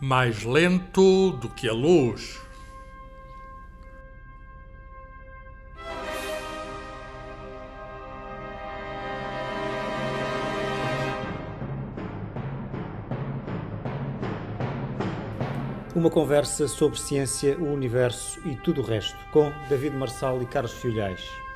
mais 0.00 0.44
lento 0.44 1.32
do 1.32 1.48
que 1.48 1.68
a 1.68 1.72
luz. 1.72 2.40
Uma 15.96 16.10
conversa 16.10 16.68
sobre 16.68 16.96
ciência, 16.96 17.58
o 17.58 17.72
universo 17.72 18.38
e 18.46 18.54
tudo 18.54 18.82
o 18.82 18.84
resto, 18.84 19.18
com 19.32 19.50
David 19.68 19.96
Marçal 19.96 20.40
e 20.40 20.46
Carlos 20.46 20.74
Filhais. 20.74 21.47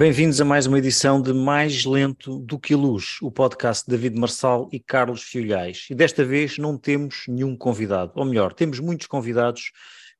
Bem-vindos 0.00 0.40
a 0.40 0.46
mais 0.46 0.64
uma 0.64 0.78
edição 0.78 1.20
de 1.20 1.30
Mais 1.34 1.84
Lento 1.84 2.38
do 2.38 2.58
que 2.58 2.72
a 2.72 2.76
Luz, 2.78 3.18
o 3.20 3.30
podcast 3.30 3.84
de 3.84 3.90
David 3.90 4.18
Marçal 4.18 4.66
e 4.72 4.80
Carlos 4.80 5.22
Fiolhais. 5.22 5.88
E 5.90 5.94
desta 5.94 6.24
vez 6.24 6.56
não 6.56 6.78
temos 6.78 7.24
nenhum 7.28 7.54
convidado, 7.54 8.10
ou 8.14 8.24
melhor, 8.24 8.54
temos 8.54 8.80
muitos 8.80 9.06
convidados 9.06 9.72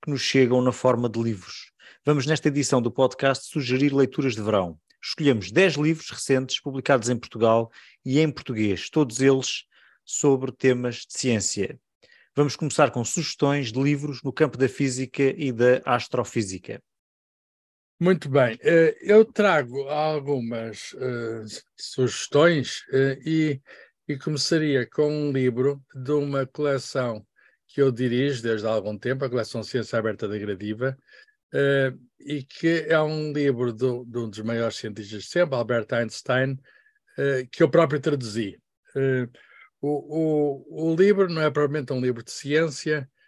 que 0.04 0.10
nos 0.10 0.20
chegam 0.20 0.60
na 0.60 0.70
forma 0.70 1.08
de 1.08 1.18
livros. 1.18 1.72
Vamos 2.04 2.26
nesta 2.26 2.48
edição 2.48 2.82
do 2.82 2.90
podcast 2.90 3.46
sugerir 3.46 3.94
leituras 3.94 4.34
de 4.34 4.42
verão. 4.42 4.78
Escolhemos 5.02 5.50
10 5.50 5.76
livros 5.76 6.10
recentes 6.10 6.60
publicados 6.60 7.08
em 7.08 7.16
Portugal 7.16 7.70
e 8.04 8.20
em 8.20 8.30
português, 8.30 8.90
todos 8.90 9.22
eles 9.22 9.64
sobre 10.04 10.52
temas 10.52 11.06
de 11.06 11.18
ciência. 11.18 11.80
Vamos 12.36 12.54
começar 12.54 12.90
com 12.90 13.02
sugestões 13.02 13.72
de 13.72 13.82
livros 13.82 14.22
no 14.22 14.30
campo 14.30 14.58
da 14.58 14.68
física 14.68 15.22
e 15.22 15.50
da 15.50 15.80
astrofísica. 15.86 16.82
Muito 18.02 18.30
bem, 18.30 18.58
eh, 18.62 18.96
eu 19.02 19.26
trago 19.26 19.86
algumas 19.86 20.94
uh, 20.94 21.44
sugestões 21.76 22.80
uh, 22.88 23.20
e, 23.28 23.60
e, 24.08 24.16
começaria 24.16 24.88
com 24.88 25.06
um 25.06 25.30
livro 25.30 25.84
de 25.94 26.10
uma 26.12 26.46
coleção 26.46 27.22
que 27.68 27.82
eu 27.82 27.92
dirijo 27.92 28.42
desde 28.42 28.66
há 28.66 28.70
algum 28.70 28.96
tempo, 28.96 29.22
a 29.22 29.28
coleção 29.28 29.62
Ciência 29.62 29.98
Aberta 29.98 30.26
da 30.26 30.38
Gradiva, 30.38 30.96
e 32.18 32.42
que 32.42 32.86
é 32.88 33.00
um 33.00 33.32
livro 33.32 33.70
do, 33.70 34.04
de 34.06 34.18
um 34.18 34.30
dos 34.30 34.40
maiores 34.40 34.76
cientistas 34.76 35.22
de 35.22 35.28
sempre, 35.28 35.54
Albert 35.54 35.86
Einstein, 35.92 36.58
que 37.52 37.62
eu 37.62 37.70
próprio 37.70 38.00
traduzi. 38.00 38.58
O, 39.80 40.64
o, 40.72 40.91
o 40.91 40.96
livro 40.96 41.28
não 41.28 41.42
é 41.42 41.50
propriamente 41.50 41.92
um 41.92 42.00
livro 42.00 42.25
de 42.25 42.32
ciência, 42.32 43.08
eh, 43.08 43.19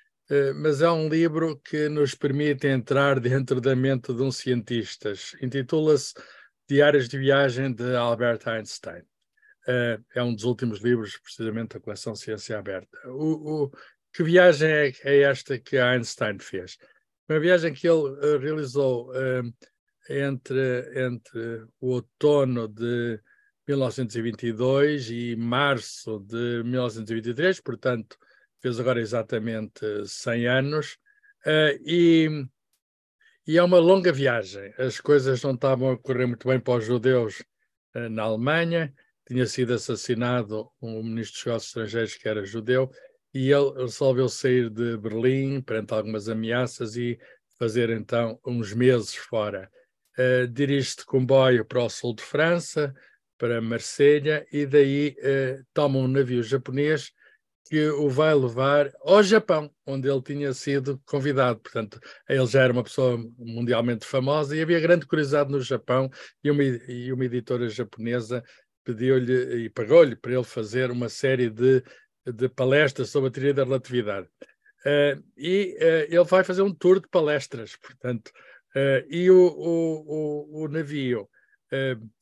mas 0.56 0.80
é 0.80 0.90
um 0.90 1.08
livro 1.08 1.58
que 1.58 1.88
nos 1.88 2.14
permite 2.14 2.66
entrar 2.66 3.20
dentro 3.20 3.60
da 3.60 3.76
mente 3.76 4.14
de 4.14 4.22
um 4.22 4.30
cientista. 4.30 5.12
Intitula-se 5.40 6.14
Diários 6.68 7.08
de 7.08 7.18
Viagem 7.18 7.72
de 7.72 7.94
Albert 7.94 8.46
Einstein. 8.46 9.02
Eh, 9.66 9.98
é 10.14 10.22
um 10.22 10.34
dos 10.34 10.44
últimos 10.44 10.80
livros, 10.80 11.16
precisamente, 11.18 11.74
da 11.74 11.80
coleção 11.80 12.14
Ciência 12.14 12.58
Aberta. 12.58 12.98
O, 13.06 13.64
o, 13.64 13.70
que 14.12 14.22
viagem 14.22 14.68
é, 14.70 14.92
é, 15.04 15.20
esta 15.22 15.58
que 15.58 15.78
Einstein 15.78 16.38
fez? 16.38 16.76
Uma 17.28 17.38
viagem 17.38 17.72
que 17.72 17.88
ele 17.88 18.16
eh, 18.22 18.38
realizou 18.38 19.12
entre, 20.08 21.06
entre 21.06 21.66
o 21.80 21.92
outono 21.92 22.68
de 22.68 23.20
1922 23.68 25.10
e 25.10 25.36
março 25.36 26.18
de 26.20 26.62
1923, 26.64 27.60
portanto, 27.60 28.16
fez 28.62 28.78
agora 28.78 29.00
exatamente 29.00 30.06
100 30.06 30.46
anos, 30.46 30.98
uh, 31.44 31.76
e, 31.84 32.46
e 33.44 33.58
é 33.58 33.62
uma 33.62 33.80
longa 33.80 34.12
viagem. 34.12 34.72
As 34.78 35.00
coisas 35.00 35.42
não 35.42 35.54
estavam 35.54 35.90
a 35.90 35.98
correr 35.98 36.26
muito 36.26 36.46
bem 36.46 36.60
para 36.60 36.78
os 36.78 36.84
judeus 36.84 37.40
uh, 37.96 38.08
na 38.08 38.22
Alemanha, 38.22 38.94
tinha 39.26 39.46
sido 39.46 39.74
assassinado 39.74 40.70
um 40.80 41.02
ministro 41.02 41.34
dos 41.34 41.46
negócios 41.46 41.68
estrangeiros 41.68 42.14
que 42.14 42.28
era 42.28 42.44
judeu, 42.44 42.90
e 43.34 43.50
ele 43.50 43.72
resolveu 43.72 44.28
sair 44.28 44.70
de 44.70 44.96
Berlim 44.96 45.60
perante 45.60 45.92
algumas 45.92 46.28
ameaças 46.28 46.96
e 46.96 47.18
fazer 47.58 47.90
então 47.90 48.38
uns 48.46 48.72
meses 48.72 49.14
fora. 49.14 49.68
Uh, 50.16 50.46
Dirige-se 50.46 50.98
de 50.98 51.04
comboio 51.04 51.64
para 51.64 51.82
o 51.82 51.90
sul 51.90 52.14
de 52.14 52.22
França, 52.22 52.94
para 53.36 53.60
Marselha, 53.60 54.46
e 54.52 54.66
daí 54.66 55.16
uh, 55.18 55.64
toma 55.74 55.98
um 55.98 56.06
navio 56.06 56.44
japonês 56.44 57.12
que 57.72 57.88
o 57.88 58.06
vai 58.06 58.34
levar 58.34 58.92
ao 59.00 59.22
Japão, 59.22 59.74
onde 59.86 60.06
ele 60.06 60.20
tinha 60.20 60.52
sido 60.52 61.00
convidado. 61.06 61.58
Portanto, 61.58 61.98
ele 62.28 62.44
já 62.44 62.64
era 62.64 62.70
uma 62.70 62.82
pessoa 62.82 63.16
mundialmente 63.38 64.04
famosa 64.04 64.54
e 64.54 64.60
havia 64.60 64.78
grande 64.78 65.06
curiosidade 65.06 65.50
no 65.50 65.58
Japão 65.58 66.10
e 66.44 66.50
uma, 66.50 66.62
e 66.62 67.10
uma 67.10 67.24
editora 67.24 67.70
japonesa 67.70 68.44
pediu-lhe 68.84 69.64
e 69.64 69.70
pagou-lhe 69.70 70.14
para 70.14 70.34
ele 70.34 70.44
fazer 70.44 70.90
uma 70.90 71.08
série 71.08 71.48
de, 71.48 71.82
de 72.26 72.46
palestras 72.50 73.08
sobre 73.08 73.30
a 73.30 73.32
teoria 73.32 73.54
da 73.54 73.64
relatividade. 73.64 74.28
Uh, 74.84 75.24
e 75.34 75.74
uh, 75.80 76.14
ele 76.14 76.24
vai 76.24 76.44
fazer 76.44 76.60
um 76.60 76.74
tour 76.74 77.00
de 77.00 77.08
palestras, 77.08 77.74
portanto, 77.74 78.32
uh, 78.76 79.02
e 79.08 79.30
o, 79.30 79.46
o, 79.46 80.60
o, 80.60 80.64
o 80.64 80.68
navio, 80.68 81.26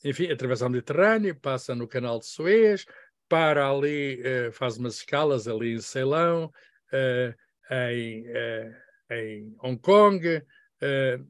enfim, 0.04 0.30
atravessa 0.30 0.68
o 0.68 0.70
Mediterrâneo, 0.70 1.34
passa 1.34 1.74
no 1.74 1.88
canal 1.88 2.20
de 2.20 2.26
Suez, 2.26 2.86
para 3.30 3.70
ali, 3.70 4.20
uh, 4.20 4.52
faz 4.52 4.76
umas 4.76 4.96
escalas 4.96 5.46
ali 5.46 5.74
em 5.74 5.80
Ceilão, 5.80 6.52
uh, 6.92 7.72
em, 7.72 8.26
uh, 8.28 8.74
em 9.14 9.54
Hong 9.62 9.80
Kong, 9.80 10.42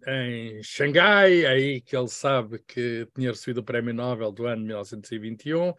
em 0.06 0.62
Xangai, 0.62 1.44
aí 1.44 1.80
que 1.80 1.96
ele 1.96 2.08
sabe 2.08 2.60
que 2.66 3.06
tinha 3.14 3.30
recebido 3.30 3.58
o 3.58 3.64
Prémio 3.64 3.92
Nobel 3.92 4.30
do 4.30 4.46
ano 4.46 4.64
1921. 4.64 5.74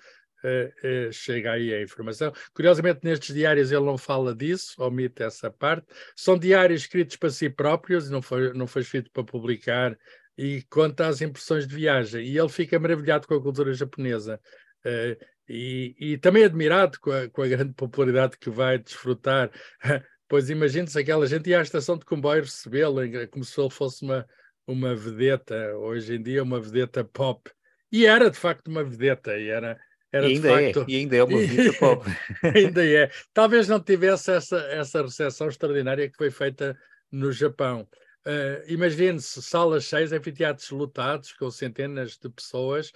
chega 1.14 1.54
aí 1.54 1.74
a 1.74 1.82
informação. 1.82 2.34
Curiosamente, 2.54 3.00
nestes 3.04 3.34
diários 3.34 3.72
ele 3.72 3.86
não 3.86 3.98
fala 3.98 4.36
disso, 4.36 4.76
omite 4.84 5.24
essa 5.24 5.50
parte. 5.50 5.88
São 6.18 6.38
diários 6.38 6.82
escritos 6.82 7.16
para 7.16 7.30
si 7.30 7.50
próprios, 7.50 8.10
não 8.10 8.22
foi, 8.22 8.52
não 8.54 8.68
foi 8.68 8.82
escrito 8.82 9.10
para 9.10 9.24
publicar, 9.24 9.98
e 10.38 10.64
conta 10.70 11.08
as 11.08 11.22
impressões 11.22 11.66
de 11.66 11.74
viagem. 11.74 12.26
E 12.26 12.38
ele 12.38 12.50
fica 12.50 12.78
maravilhado 12.78 13.26
com 13.26 13.36
a 13.36 13.42
cultura 13.42 13.74
japonesa. 13.74 14.40
Uh, 14.86 15.16
e, 15.48 15.96
e 16.00 16.18
também 16.18 16.44
admirado 16.44 17.00
com 17.00 17.12
a, 17.12 17.30
com 17.30 17.42
a, 17.42 17.48
grande 17.48 17.74
popularidade 17.74 18.38
que 18.38 18.50
vai 18.50 18.78
desfrutar. 18.78 19.52
Pois 20.28 20.50
imagine-se 20.50 20.98
aquela 20.98 21.28
gente 21.28 21.50
ia 21.50 21.60
à 21.60 21.62
estação 21.62 21.98
de 21.98 22.06
comboio 22.06 22.44
recebê-lo 22.44 23.02
como 23.30 23.44
se 23.44 23.60
ele 23.60 23.70
fosse 23.70 24.02
uma, 24.02 24.26
uma 24.66 24.96
vedeta, 24.96 25.76
hoje 25.76 26.16
em 26.16 26.24
dia 26.24 26.42
uma 26.42 26.58
vedeta 26.58 27.04
pop. 27.04 27.52
E 27.92 28.06
era 28.06 28.32
de 28.32 28.38
facto 28.38 28.70
uma 28.70 28.82
vedeta, 28.82 29.38
e 29.38 29.50
era, 29.50 29.78
era 30.10 30.30
e 30.30 30.36
ainda 30.36 30.48
é, 30.48 30.74
facto... 30.74 30.90
é, 30.90 30.94
e 30.94 30.96
ainda 30.96 31.16
é 31.18 31.24
uma 31.26 31.38
vedeta 31.38 31.78
pop. 31.78 32.06
ainda 32.56 32.86
é. 32.86 33.12
Talvez 33.34 33.68
não 33.68 33.82
tivesse 33.82 34.32
essa, 34.32 34.58
essa 34.72 35.02
recepção 35.02 35.50
extraordinária 35.50 36.10
que 36.10 36.16
foi 36.16 36.32
feita 36.32 36.78
no 37.12 37.30
Japão. 37.34 37.86
Uh, 38.26 38.64
Imagine-se 38.68 39.42
salas 39.42 39.84
cheias, 39.84 40.14
anfiteatros 40.14 40.70
lotados, 40.70 41.34
com 41.34 41.52
centenas 41.52 42.18
de 42.18 42.30
pessoas, 42.30 42.94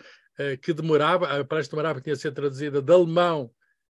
que 0.61 0.73
demorava, 0.73 1.39
a 1.39 1.45
palestra 1.45 1.75
demorava, 1.75 2.01
tinha 2.01 2.15
de 2.15 2.21
ser 2.21 2.31
traduzida 2.31 2.81
de 2.81 2.91
alemão 2.91 3.51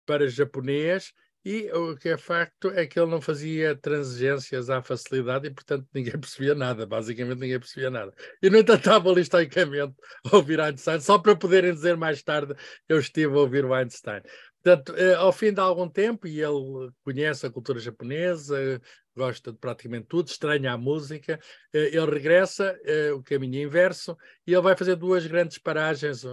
para 0.06 0.28
japonês, 0.28 1.12
e 1.44 1.70
o 1.72 1.96
que 1.96 2.10
é 2.10 2.18
facto 2.18 2.68
é 2.68 2.86
que 2.86 3.00
ele 3.00 3.10
não 3.10 3.20
fazia 3.20 3.74
transigências 3.74 4.68
à 4.68 4.82
facilidade 4.82 5.46
e, 5.46 5.50
portanto, 5.50 5.86
ninguém 5.94 6.12
percebia 6.20 6.54
nada, 6.54 6.84
basicamente 6.84 7.38
ninguém 7.38 7.58
percebia 7.58 7.90
nada. 7.90 8.12
E, 8.42 8.50
no 8.50 8.58
entanto, 8.58 8.80
estava 8.80 9.10
ali 9.10 9.22
estoicamente 9.22 9.94
a 10.30 10.36
ouvir 10.36 10.60
Einstein, 10.60 11.00
só 11.00 11.18
para 11.18 11.34
poderem 11.34 11.72
dizer 11.72 11.96
mais 11.96 12.22
tarde 12.22 12.54
eu 12.86 12.98
estive 12.98 13.34
a 13.34 13.38
ouvir 13.38 13.64
o 13.64 13.72
Einstein. 13.72 14.20
Portanto, 14.62 14.94
eh, 14.94 15.14
ao 15.14 15.32
fim 15.32 15.52
de 15.52 15.60
algum 15.60 15.88
tempo, 15.88 16.26
e 16.26 16.40
ele 16.40 16.90
conhece 17.02 17.46
a 17.46 17.50
cultura 17.50 17.78
japonesa, 17.78 18.80
gosta 19.16 19.52
de 19.52 19.58
praticamente 19.58 20.06
tudo, 20.06 20.28
estranha 20.28 20.72
a 20.72 20.78
música, 20.78 21.40
eh, 21.72 21.96
ele 21.96 22.10
regressa, 22.10 22.78
eh, 22.84 23.10
o 23.12 23.22
caminho 23.22 23.62
inverso, 23.62 24.16
e 24.46 24.52
ele 24.52 24.60
vai 24.60 24.76
fazer 24.76 24.96
duas 24.96 25.26
grandes 25.26 25.56
paragens, 25.56 26.24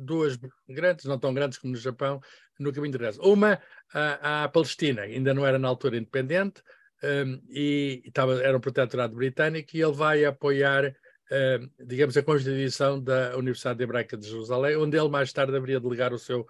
duas 0.00 0.38
grandes, 0.66 1.04
não 1.04 1.18
tão 1.18 1.34
grandes 1.34 1.58
como 1.58 1.74
no 1.74 1.78
Japão, 1.78 2.20
no 2.58 2.72
caminho 2.72 2.92
de 2.92 2.98
regresso. 2.98 3.20
Uma 3.20 3.60
à, 3.92 4.44
à 4.44 4.48
Palestina, 4.48 5.02
ainda 5.02 5.34
não 5.34 5.46
era 5.46 5.58
na 5.58 5.68
altura 5.68 5.98
independente, 5.98 6.62
e 7.50 8.02
estava, 8.06 8.42
era 8.42 8.56
um 8.56 8.60
protetorado 8.60 9.14
britânico, 9.14 9.76
e 9.76 9.82
ele 9.82 9.92
vai 9.92 10.24
apoiar 10.24 10.94
digamos, 11.84 12.16
a 12.16 12.22
constituição 12.22 13.02
da 13.02 13.36
Universidade 13.36 13.82
Hebraica 13.82 14.16
de 14.16 14.28
Jerusalém, 14.28 14.76
onde 14.76 14.96
ele 14.96 15.08
mais 15.08 15.32
tarde 15.32 15.56
haveria 15.56 15.80
de 15.80 15.88
ligar 15.88 16.12
o 16.12 16.18
seu 16.18 16.46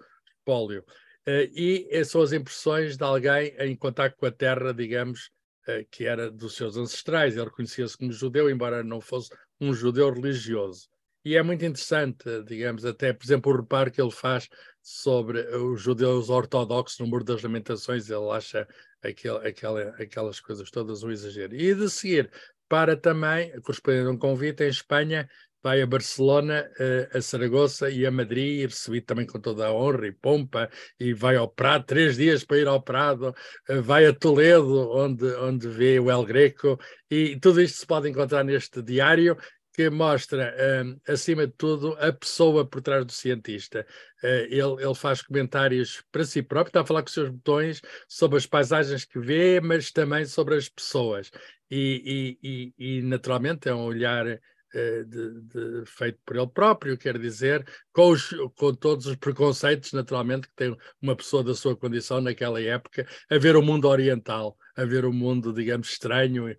espólio. 0.47 0.83
Uh, 1.27 1.51
e 1.53 2.05
são 2.05 2.21
as 2.21 2.31
impressões 2.31 2.95
de 2.95 3.03
alguém 3.03 3.53
em 3.59 3.75
contato 3.75 4.15
com 4.15 4.25
a 4.25 4.31
terra, 4.31 4.73
digamos, 4.73 5.29
uh, 5.67 5.85
que 5.91 6.05
era 6.05 6.31
dos 6.31 6.55
seus 6.55 6.77
ancestrais. 6.77 7.35
Ele 7.35 7.45
reconhecia-se 7.45 7.97
como 7.97 8.11
judeu, 8.13 8.49
embora 8.49 8.81
não 8.81 9.01
fosse 9.01 9.29
um 9.59 9.73
judeu 9.73 10.11
religioso. 10.11 10.87
E 11.25 11.35
é 11.35 11.43
muito 11.43 11.65
interessante, 11.65 12.23
digamos, 12.45 12.85
até, 12.85 13.11
por 13.11 13.25
exemplo, 13.25 13.51
o 13.51 13.57
reparo 13.57 13.91
que 13.91 14.01
ele 14.01 14.11
faz 14.11 14.47
sobre 14.81 15.41
os 15.57 15.81
judeus 15.81 16.29
ortodoxos 16.29 16.99
no 16.99 17.07
Muro 17.07 17.25
das 17.25 17.43
Lamentações, 17.43 18.09
ele 18.09 18.29
acha 18.29 18.65
aquela, 19.01 19.89
aquelas 19.99 20.39
coisas 20.39 20.71
todas 20.71 21.03
um 21.03 21.11
exagero. 21.11 21.53
E 21.53 21.75
de 21.75 21.89
seguir, 21.89 22.31
para 22.69 22.95
também, 22.95 23.51
correspondendo 23.59 24.09
a 24.09 24.13
um 24.13 24.17
convite 24.17 24.63
em 24.63 24.69
Espanha, 24.69 25.29
vai 25.63 25.81
a 25.81 25.87
Barcelona, 25.87 26.69
eh, 26.79 27.09
a 27.13 27.21
Saragoça 27.21 27.89
e 27.89 28.05
a 28.05 28.11
Madrid, 28.11 28.63
recebido 28.63 29.05
também 29.05 29.25
com 29.25 29.39
toda 29.39 29.67
a 29.67 29.73
honra 29.73 30.07
e 30.07 30.11
pompa, 30.11 30.69
e 30.99 31.13
vai 31.13 31.35
ao 31.35 31.47
Prado, 31.47 31.85
três 31.85 32.17
dias 32.17 32.43
para 32.43 32.57
ir 32.57 32.67
ao 32.67 32.81
Prado, 32.81 33.35
eh, 33.67 33.81
vai 33.81 34.05
a 34.05 34.13
Toledo, 34.13 34.89
onde, 34.91 35.25
onde 35.35 35.67
vê 35.67 35.99
o 35.99 36.09
El 36.11 36.25
Greco, 36.25 36.79
e 37.09 37.37
tudo 37.39 37.61
isto 37.61 37.79
se 37.79 37.85
pode 37.85 38.09
encontrar 38.09 38.43
neste 38.43 38.81
diário, 38.81 39.37
que 39.73 39.89
mostra, 39.89 40.55
eh, 40.57 40.83
acima 41.07 41.45
de 41.45 41.53
tudo, 41.53 41.95
a 41.99 42.11
pessoa 42.11 42.65
por 42.67 42.81
trás 42.81 43.05
do 43.05 43.11
cientista. 43.11 43.85
ele, 44.23 44.83
ele 44.83 44.95
faz 44.95 45.21
comentários 45.21 46.03
para 46.11 46.25
si 46.25 46.41
próprio, 46.41 46.69
está 46.69 46.81
a 46.81 46.85
falar 46.85 47.03
com 47.03 47.07
os 47.07 47.13
seus 47.13 47.29
botões 47.29 47.81
sobre 48.07 48.37
as 48.37 48.47
paisagens 48.47 49.05
que 49.05 49.19
vê, 49.19 49.61
mas 49.61 49.91
também 49.91 50.25
sobre 50.25 50.55
as 50.55 50.67
pessoas. 50.67 51.29
E, 51.69 52.37
e, 52.41 52.73
e, 52.79 52.99
e 52.99 53.01
naturalmente, 53.03 53.67
é 53.69 53.73
um 53.73 53.83
olhar 53.83 54.25
eh, 54.25 54.39
de, 54.73 55.41
de, 55.41 55.85
feito 55.85 56.19
por 56.25 56.35
ele 56.35 56.47
próprio, 56.47 56.97
quer 56.97 57.17
dizer, 57.17 57.65
com, 57.91 58.11
os, 58.11 58.29
com, 58.55 58.73
todos 58.73 59.05
os 59.05 59.15
preconceitos, 59.15 59.93
naturalmente, 59.93 60.47
que 60.47 60.55
tem 60.55 60.75
uma 61.01 61.15
pessoa 61.15 61.43
da 61.43 61.55
sua 61.55 61.75
condição 61.75 62.21
naquela 62.21 62.61
época, 62.61 63.07
a 63.29 63.37
ver 63.37 63.55
o 63.55 63.61
mundo 63.61 63.87
oriental, 63.87 64.57
a 64.75 64.85
ver 64.85 65.05
o 65.05 65.13
mundo, 65.13 65.53
digamos, 65.53 65.89
estranho, 65.89 66.49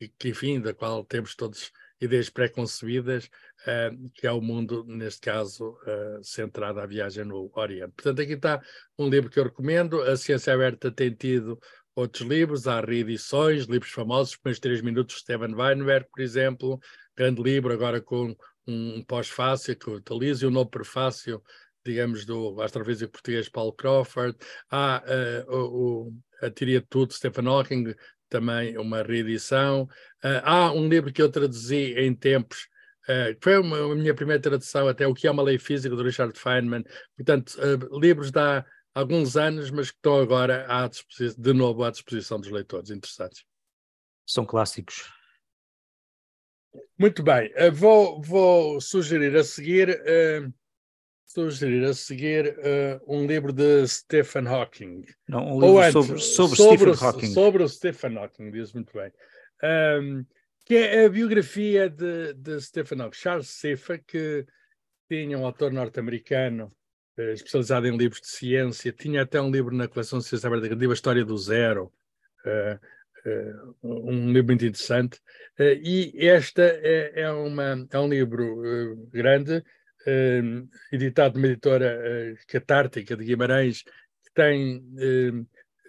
e 0.00 0.08
que, 0.08 0.30
enfim, 0.30 0.60
da 0.60 0.74
qual 0.74 1.04
temos 1.04 1.34
todos 1.34 1.72
ideias 2.00 2.28
preconcebidas, 2.28 3.26
uh, 3.26 4.10
que 4.14 4.26
é 4.26 4.32
o 4.32 4.40
mundo, 4.40 4.84
neste 4.86 5.20
caso, 5.20 5.78
uh, 5.86 6.22
centrado 6.22 6.80
à 6.80 6.86
viagem 6.86 7.24
no 7.24 7.50
Oriente. 7.54 7.92
Portanto, 7.92 8.20
aqui 8.20 8.32
está 8.32 8.60
um 8.98 9.08
livro 9.08 9.30
que 9.30 9.38
eu 9.38 9.44
recomendo. 9.44 10.02
A 10.02 10.16
Ciência 10.16 10.52
Aberta 10.52 10.90
tem 10.90 11.14
tido 11.14 11.58
outros 11.94 12.26
livros, 12.26 12.66
há 12.66 12.80
reedições, 12.80 13.66
livros 13.66 13.92
famosos, 13.92 14.32
os 14.32 14.36
primeiros 14.36 14.60
três 14.60 14.82
minutos 14.82 15.16
de 15.16 15.20
Steven 15.20 15.54
Weinberg, 15.54 16.08
por 16.12 16.22
exemplo, 16.22 16.80
grande 17.16 17.42
livro, 17.42 17.72
agora 17.72 18.00
com 18.00 18.36
um 18.66 19.02
pós-fácil 19.04 19.76
que 19.76 19.90
utiliza, 19.90 20.44
e 20.44 20.48
um 20.48 20.50
novo 20.50 20.70
prefácio, 20.70 21.42
digamos, 21.84 22.24
do 22.24 22.60
astrofísico 22.60 23.12
português 23.12 23.48
Paulo 23.48 23.72
Crawford. 23.72 24.36
Há 24.70 25.02
uh, 25.48 25.54
o, 25.54 26.14
a 26.40 26.50
Teoria 26.50 26.80
de 26.80 26.86
Tudo, 26.86 27.12
Stephen 27.12 27.46
Hawking, 27.46 27.94
também 28.28 28.78
uma 28.78 29.02
reedição. 29.02 29.82
Uh, 30.24 30.40
há 30.44 30.72
um 30.72 30.88
livro 30.88 31.12
que 31.12 31.20
eu 31.20 31.30
traduzi 31.30 31.94
em 31.98 32.14
tempos, 32.14 32.68
uh, 33.08 33.34
que 33.34 33.40
foi 33.42 33.58
uma, 33.58 33.92
a 33.92 33.94
minha 33.94 34.14
primeira 34.14 34.40
tradução 34.40 34.86
até, 34.88 35.06
O 35.06 35.14
que 35.14 35.26
é 35.26 35.30
uma 35.30 35.42
lei 35.42 35.58
física, 35.58 35.94
do 35.94 36.02
Richard 36.02 36.38
Feynman. 36.38 36.84
Portanto, 37.16 37.58
livros 38.00 38.30
da 38.30 38.64
alguns 38.94 39.36
anos, 39.36 39.70
mas 39.70 39.90
que 39.90 39.96
estão 39.96 40.20
agora 40.20 40.66
à 40.68 40.86
de 40.86 41.52
novo 41.52 41.82
à 41.82 41.90
disposição 41.90 42.38
dos 42.38 42.50
leitores 42.50 42.90
interessados. 42.90 43.44
São 44.26 44.44
clássicos. 44.44 45.10
Muito 46.98 47.22
bem, 47.22 47.50
eh, 47.54 47.70
vou, 47.70 48.20
vou 48.22 48.80
sugerir 48.80 49.36
a 49.36 49.42
seguir, 49.42 49.90
uh, 49.90 50.52
sugerir 51.26 51.84
a 51.84 51.94
seguir 51.94 52.56
uh, 52.58 53.02
um 53.06 53.26
livro 53.26 53.52
de 53.52 53.86
Stephen 53.88 54.46
Hawking. 54.46 55.04
Não, 55.28 55.56
um 55.56 55.60
livro 55.60 55.78
antes, 55.78 55.92
sobre, 55.92 56.20
sobre, 56.20 56.56
sobre, 56.56 56.94
Stephen 56.94 57.08
Hawking. 57.08 57.32
Sobre 57.32 57.62
o 57.62 57.68
Stephen 57.68 58.18
Hawking, 58.18 58.50
diz 58.50 58.72
muito 58.72 58.92
bem. 58.92 59.12
Um, 59.64 60.24
que 60.64 60.76
é 60.76 61.04
a 61.04 61.08
biografia 61.08 61.90
de, 61.90 62.34
de 62.34 62.60
Stephen 62.60 63.00
Hawking, 63.00 63.18
Charles 63.18 63.48
Cefa, 63.48 63.98
que 63.98 64.46
tinha 65.08 65.36
um 65.36 65.44
autor 65.44 65.72
norte-americano 65.72 66.72
uh, 67.18 67.32
especializado 67.32 67.86
em 67.86 67.96
livros 67.96 68.20
de 68.20 68.28
ciência, 68.28 68.92
tinha 68.92 69.22
até 69.22 69.40
um 69.40 69.50
livro 69.50 69.74
na 69.74 69.88
coleção 69.88 70.20
de 70.20 70.26
Ciência 70.26 70.46
Aberta 70.46 70.68
que 70.68 70.86
a 70.86 70.92
História 70.92 71.24
do 71.24 71.36
Zero. 71.36 71.92
Uh, 72.46 72.78
um 73.82 74.32
livro 74.32 74.46
muito 74.48 74.64
interessante. 74.64 75.20
Eh, 75.58 75.80
e 75.82 76.28
esta 76.28 76.62
é, 76.62 77.22
é, 77.22 77.30
uma, 77.30 77.86
é 77.90 77.98
um 77.98 78.08
livro 78.08 78.62
eh, 78.64 78.94
grande, 79.10 79.64
editado 80.92 81.36
numa 81.36 81.46
editora 81.46 82.34
catártica 82.48 83.16
de 83.16 83.24
Guimarães, 83.24 83.84
que 83.84 84.32
tem, 84.34 84.82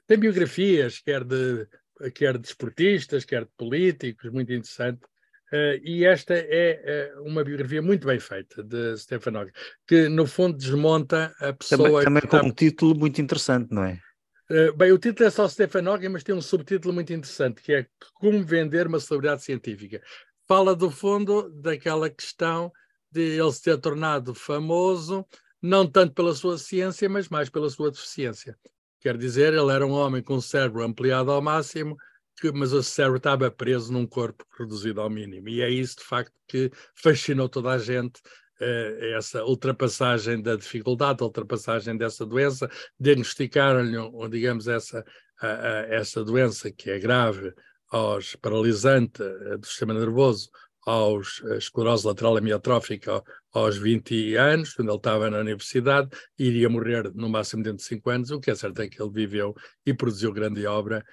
tem 0.05 0.19
biografias, 0.19 0.99
quer 0.99 1.23
de, 1.23 1.67
quer 2.13 2.37
de 2.37 2.47
esportistas, 2.47 3.25
quer 3.25 3.45
de 3.45 3.51
políticos, 3.57 4.31
muito 4.31 4.53
interessante. 4.53 5.01
Uh, 5.53 5.77
e 5.83 6.03
esta 6.03 6.33
é 6.33 7.13
uh, 7.15 7.23
uma 7.29 7.43
biografia 7.43 7.79
muito 7.79 8.07
bem 8.07 8.19
feita 8.19 8.63
de 8.63 8.95
Hawking, 9.11 9.51
que 9.87 10.09
no 10.09 10.25
fundo 10.25 10.57
desmonta 10.57 11.31
a 11.39 11.53
pessoa. 11.53 12.03
Também, 12.03 12.03
também 12.03 12.21
com 12.23 12.39
tá... 12.39 12.43
um 12.43 12.51
título 12.51 12.95
muito 12.95 13.21
interessante, 13.21 13.71
não 13.71 13.83
é? 13.83 13.99
Eh, 14.49 14.71
bem, 14.73 14.91
o 14.91 14.97
título 14.97 15.27
é 15.27 15.31
só 15.31 15.47
Stephen 15.47 15.83
mas 16.11 16.23
tem 16.23 16.35
um 16.35 16.41
subtítulo 16.41 16.93
muito 16.93 17.13
interessante, 17.13 17.61
que 17.61 17.73
é 17.73 17.87
Como 18.15 18.43
Vender 18.43 18.87
uma 18.87 18.99
Celebridade 18.99 19.43
Científica. 19.43 20.01
Fala, 20.45 20.75
do 20.75 20.91
fundo, 20.91 21.49
daquela 21.49 22.09
questão 22.09 22.71
de 23.09 23.21
ele 23.21 23.51
se 23.51 23.61
ter 23.63 23.77
tornado 23.77 24.33
famoso, 24.35 25.25
não 25.61 25.87
tanto 25.87 26.13
pela 26.13 26.33
sua 26.35 26.57
ciência, 26.57 27.07
mas 27.07 27.29
mais 27.29 27.49
pela 27.49 27.69
sua 27.69 27.89
deficiência. 27.89 28.57
Quer 28.99 29.17
dizer, 29.17 29.53
ele 29.53 29.71
era 29.71 29.85
um 29.85 29.91
homem 29.91 30.21
com 30.21 30.35
o 30.35 30.41
cérebro 30.41 30.83
ampliado 30.83 31.31
ao 31.31 31.41
máximo, 31.41 31.95
que, 32.37 32.51
mas 32.51 32.73
o 32.73 32.83
cérebro 32.83 33.17
estava 33.17 33.49
preso 33.49 33.93
num 33.93 34.05
corpo 34.05 34.45
reduzido 34.59 34.99
ao 34.99 35.09
mínimo. 35.09 35.47
E 35.47 35.61
é 35.61 35.69
isso, 35.69 35.97
de 35.97 36.03
facto, 36.03 36.33
que 36.47 36.69
fascinou 36.95 37.47
toda 37.47 37.71
a 37.71 37.77
gente 37.77 38.19
essa 38.59 39.43
ultrapassagem 39.43 40.41
da 40.41 40.55
dificuldade, 40.55 41.21
a 41.21 41.25
ultrapassagem 41.25 41.97
dessa 41.97 42.25
doença, 42.25 42.69
diagnosticaram-lhe, 42.99 43.97
digamos, 44.29 44.67
essa, 44.67 45.03
essa 45.89 46.23
doença 46.23 46.71
que 46.71 46.89
é 46.89 46.99
grave, 46.99 47.53
aos 47.93 48.35
paralisante 48.35 49.21
eh, 49.21 49.57
do 49.57 49.65
sistema 49.67 49.93
nervoso, 49.93 50.49
aos 50.85 51.41
esclerose 51.57 52.05
lateral 52.05 52.35
amiotrófica 52.35 53.23
aos 53.53 53.77
20 53.77 54.35
anos, 54.35 54.73
quando 54.73 54.89
ele 54.89 54.97
estava 54.97 55.29
na 55.29 55.39
universidade, 55.39 56.09
iria 56.37 56.67
morrer 56.67 57.11
no 57.13 57.29
máximo 57.29 57.63
dentro 57.63 57.77
de 57.77 57.83
5 57.83 58.09
anos, 58.09 58.31
o 58.31 58.39
que 58.39 58.51
é 58.51 58.55
certo 58.55 58.81
é 58.81 58.89
que 58.89 59.01
ele 59.01 59.11
viveu 59.11 59.53
e 59.85 59.93
produziu 59.93 60.33
grande 60.33 60.65
obra 60.65 61.05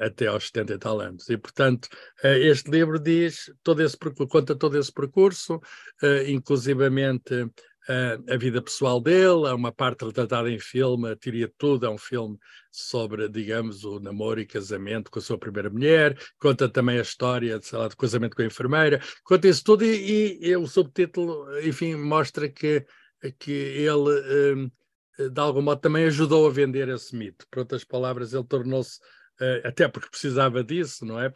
até 0.00 0.26
aos 0.26 0.46
70 0.46 0.74
e 0.74 0.78
tal 0.78 1.00
anos. 1.00 1.28
E, 1.28 1.36
portanto, 1.36 1.86
uh, 2.24 2.28
este 2.28 2.70
livro 2.70 2.98
diz, 2.98 3.52
todo 3.62 3.82
esse, 3.82 3.96
conta 4.28 4.54
todo 4.54 4.78
esse 4.78 4.92
percurso, 4.92 5.56
uh, 5.56 6.28
inclusivamente 6.28 7.50
a 8.28 8.36
vida 8.36 8.62
pessoal 8.62 9.00
dele, 9.00 9.48
há 9.48 9.54
uma 9.54 9.72
parte 9.72 10.04
retratada 10.04 10.48
em 10.48 10.60
filme, 10.60 11.10
a 11.10 11.16
teoria 11.16 11.52
tudo, 11.58 11.86
é 11.86 11.90
um 11.90 11.98
filme 11.98 12.38
sobre, 12.70 13.28
digamos, 13.28 13.82
o 13.82 13.98
namoro 13.98 14.38
e 14.38 14.46
casamento 14.46 15.10
com 15.10 15.18
a 15.18 15.22
sua 15.22 15.36
primeira 15.36 15.68
mulher, 15.68 16.16
conta 16.38 16.68
também 16.68 16.98
a 16.98 17.02
história, 17.02 17.58
sei 17.60 17.76
lá, 17.76 17.88
do 17.88 17.96
casamento 17.96 18.36
com 18.36 18.42
a 18.42 18.46
enfermeira, 18.46 19.00
conta 19.24 19.48
isso 19.48 19.64
tudo 19.64 19.84
e, 19.84 20.38
e, 20.40 20.48
e 20.50 20.56
o 20.56 20.68
subtítulo, 20.68 21.46
enfim, 21.66 21.96
mostra 21.96 22.48
que, 22.48 22.86
que 23.40 23.50
ele, 23.50 24.70
de 25.32 25.40
algum 25.40 25.62
modo, 25.62 25.80
também 25.80 26.04
ajudou 26.04 26.46
a 26.46 26.50
vender 26.50 26.88
esse 26.88 27.16
mito. 27.16 27.44
Por 27.50 27.60
outras 27.60 27.82
palavras, 27.82 28.32
ele 28.32 28.44
tornou-se 28.44 29.00
até 29.64 29.88
porque 29.88 30.10
precisava 30.10 30.62
disso, 30.62 31.04
não 31.04 31.18
é? 31.18 31.32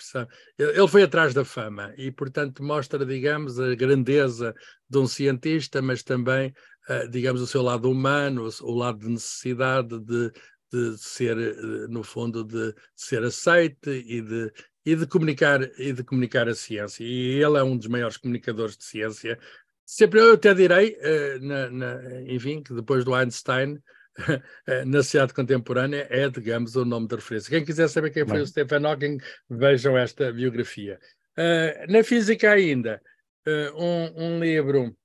Ele 0.58 0.88
foi 0.88 1.02
atrás 1.02 1.32
da 1.32 1.44
fama 1.44 1.92
e, 1.96 2.10
portanto, 2.10 2.62
mostra, 2.62 3.04
digamos, 3.04 3.58
a 3.58 3.74
grandeza 3.74 4.54
de 4.88 4.98
um 4.98 5.06
cientista, 5.06 5.80
mas 5.80 6.02
também, 6.02 6.52
uh, 6.88 7.08
digamos, 7.08 7.40
o 7.40 7.46
seu 7.46 7.62
lado 7.62 7.90
humano, 7.90 8.48
o, 8.60 8.74
lado 8.74 8.98
de 8.98 9.08
necessidade 9.08 9.98
de, 10.00 10.30
de 10.72 10.98
ser, 10.98 11.36
uh, 11.36 11.88
no 11.88 12.02
fundo, 12.02 12.44
de 12.44 12.74
ser 12.94 13.22
aceite 13.22 13.90
e 13.90 14.20
de, 14.20 14.52
e 14.84 14.94
de 14.94 15.06
comunicar 15.06 15.62
e 15.78 15.92
de 15.92 16.04
comunicar 16.04 16.48
a 16.48 16.54
ciência. 16.54 17.02
E 17.02 17.42
ele 17.42 17.58
é 17.58 17.62
um 17.62 17.76
dos 17.76 17.88
maiores 17.88 18.18
comunicadores 18.18 18.76
de 18.76 18.84
ciência. 18.84 19.38
Sempre 19.86 20.20
eu 20.20 20.32
até 20.32 20.54
direi, 20.54 20.96
na, 21.42 21.70
na, 21.70 22.22
enfim, 22.22 22.62
que 22.62 22.72
depois 22.72 23.04
do 23.04 23.14
Einstein 23.14 23.78
na 24.86 25.02
sociedade 25.02 25.34
contemporânea 25.34 26.06
é, 26.10 26.28
digamos, 26.28 26.76
o 26.76 26.84
nome 26.84 27.08
de 27.08 27.16
referência. 27.16 27.50
Quem 27.50 27.64
quiser 27.64 27.88
saber 27.88 28.10
quem 28.10 28.26
foi 28.26 28.40
o 28.40 28.46
Stephen 28.46 28.84
Hawking, 28.86 29.18
vejam 29.48 29.96
esta 29.96 30.32
biografia. 30.32 30.98
Uh, 31.36 31.92
na 31.92 32.04
física 32.04 32.52
ainda, 32.52 33.02
uh, 33.46 33.82
um, 33.82 34.24
um, 34.24 34.40
livro 34.40 34.96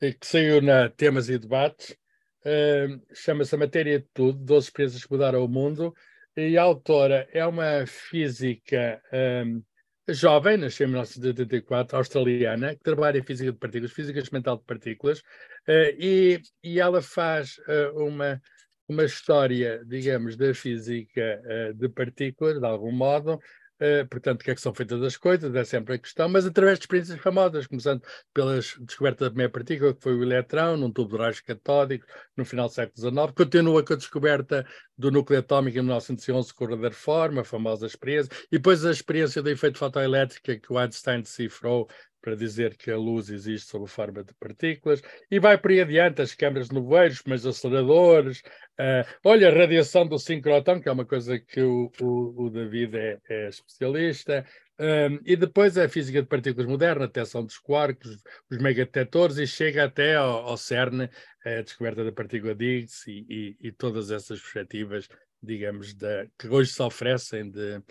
que 0.00 0.26
saiu 0.26 0.60
na 0.60 0.88
Temas 0.88 1.28
e 1.28 1.38
Debates, 1.38 1.96
uh, 2.44 3.00
chama-se 3.14 3.54
A 3.54 3.58
Matéria 3.58 4.00
de 4.00 4.06
Tudo, 4.12 4.38
12 4.38 4.66
Experiências 4.66 5.04
que 5.04 5.12
Mudaram 5.12 5.44
o 5.44 5.48
Mundo, 5.48 5.94
e 6.36 6.56
a 6.56 6.62
autora 6.62 7.28
é 7.32 7.46
uma 7.46 7.86
física 7.86 9.00
um, 9.12 9.62
jovem, 10.08 10.56
nasceu 10.56 10.86
em 10.86 10.90
1984, 10.90 11.96
australiana, 11.96 12.74
que 12.74 12.82
trabalha 12.82 13.18
em 13.18 13.22
física 13.22 13.52
de 13.52 13.58
partículas, 13.58 13.92
física 13.92 14.18
experimental 14.18 14.56
de 14.56 14.64
partículas, 14.64 15.22
e, 15.98 16.40
e 16.62 16.80
ela 16.80 17.00
faz 17.00 17.56
uma 17.94 18.40
uma 18.90 19.04
história, 19.04 19.84
digamos, 19.86 20.36
da 20.36 20.52
física 20.52 21.40
uh, 21.44 21.74
de 21.74 21.88
partículas, 21.88 22.58
de 22.58 22.66
algum 22.66 22.90
modo, 22.90 23.38
Uh, 23.80 24.06
portanto, 24.08 24.42
o 24.42 24.44
que 24.44 24.50
é 24.50 24.54
que 24.54 24.60
são 24.60 24.74
feitas 24.74 25.02
as 25.02 25.16
coisas, 25.16 25.54
é 25.54 25.64
sempre 25.64 25.94
a 25.94 25.98
questão, 25.98 26.28
mas 26.28 26.44
através 26.44 26.78
de 26.78 26.82
experiências 26.84 27.18
famosas, 27.18 27.66
começando 27.66 28.02
pela 28.34 28.56
descoberta 28.56 29.24
da 29.24 29.30
primeira 29.30 29.50
partícula, 29.50 29.94
que 29.94 30.02
foi 30.02 30.14
o 30.14 30.22
eletrão, 30.22 30.76
num 30.76 30.92
tubo 30.92 31.16
de 31.16 31.22
raios 31.22 31.40
catódicos, 31.40 32.06
no 32.36 32.44
final 32.44 32.68
do 32.68 32.74
século 32.74 33.10
XIX, 33.10 33.32
continua 33.34 33.82
com 33.82 33.94
a 33.94 33.96
descoberta 33.96 34.66
do 34.98 35.10
núcleo 35.10 35.38
atómico 35.38 35.78
em 35.78 35.80
1911 35.80 36.52
com 36.52 36.64
o 36.64 36.68
Rutherford, 36.68 37.38
a 37.38 37.44
famosa 37.44 37.86
experiência, 37.86 38.30
e 38.52 38.58
depois 38.58 38.84
a 38.84 38.90
experiência 38.90 39.42
do 39.42 39.48
efeito 39.48 39.78
fotoelétrico 39.78 40.60
que 40.60 40.72
o 40.72 40.76
Einstein 40.76 41.22
decifrou 41.22 41.88
para 42.20 42.36
dizer 42.36 42.76
que 42.76 42.90
a 42.90 42.96
luz 42.96 43.30
existe 43.30 43.70
sob 43.70 43.86
forma 43.86 44.22
de 44.22 44.34
partículas, 44.34 45.02
e 45.30 45.38
vai 45.38 45.58
por 45.58 45.70
aí 45.70 45.80
adiante, 45.80 46.22
as 46.22 46.34
câmaras 46.34 46.68
de 46.68 46.74
nevoeiros, 46.74 47.22
os 47.26 47.46
aceleradores, 47.46 48.40
uh, 48.78 49.04
olha, 49.24 49.48
a 49.48 49.54
radiação 49.54 50.06
do 50.06 50.18
sincrotrão, 50.18 50.80
que 50.80 50.88
é 50.88 50.92
uma 50.92 51.06
coisa 51.06 51.38
que 51.38 51.60
o, 51.60 51.90
o, 52.00 52.46
o 52.46 52.50
David 52.50 52.96
é, 52.96 53.18
é 53.28 53.48
especialista, 53.48 54.44
um, 54.80 55.20
e 55.26 55.36
depois 55.36 55.76
a 55.76 55.88
física 55.90 56.22
de 56.22 56.28
partículas 56.28 56.66
moderna, 56.66 57.04
a 57.04 57.06
detecção 57.06 57.44
dos 57.44 57.58
quarks, 57.58 58.22
os 58.50 58.58
megadetectores, 58.58 59.36
e 59.36 59.46
chega 59.46 59.84
até 59.84 60.16
ao, 60.16 60.48
ao 60.48 60.56
CERN, 60.56 61.08
a 61.44 61.60
descoberta 61.60 62.02
da 62.02 62.12
partícula 62.12 62.52
Higgs 62.52 63.10
e, 63.10 63.26
e, 63.28 63.68
e 63.68 63.72
todas 63.72 64.10
essas 64.10 64.40
perspectivas, 64.40 65.06
digamos, 65.42 65.94
que 66.38 66.48
hoje 66.48 66.72
se 66.72 66.82
oferecem 66.82 67.50
de 67.50 67.82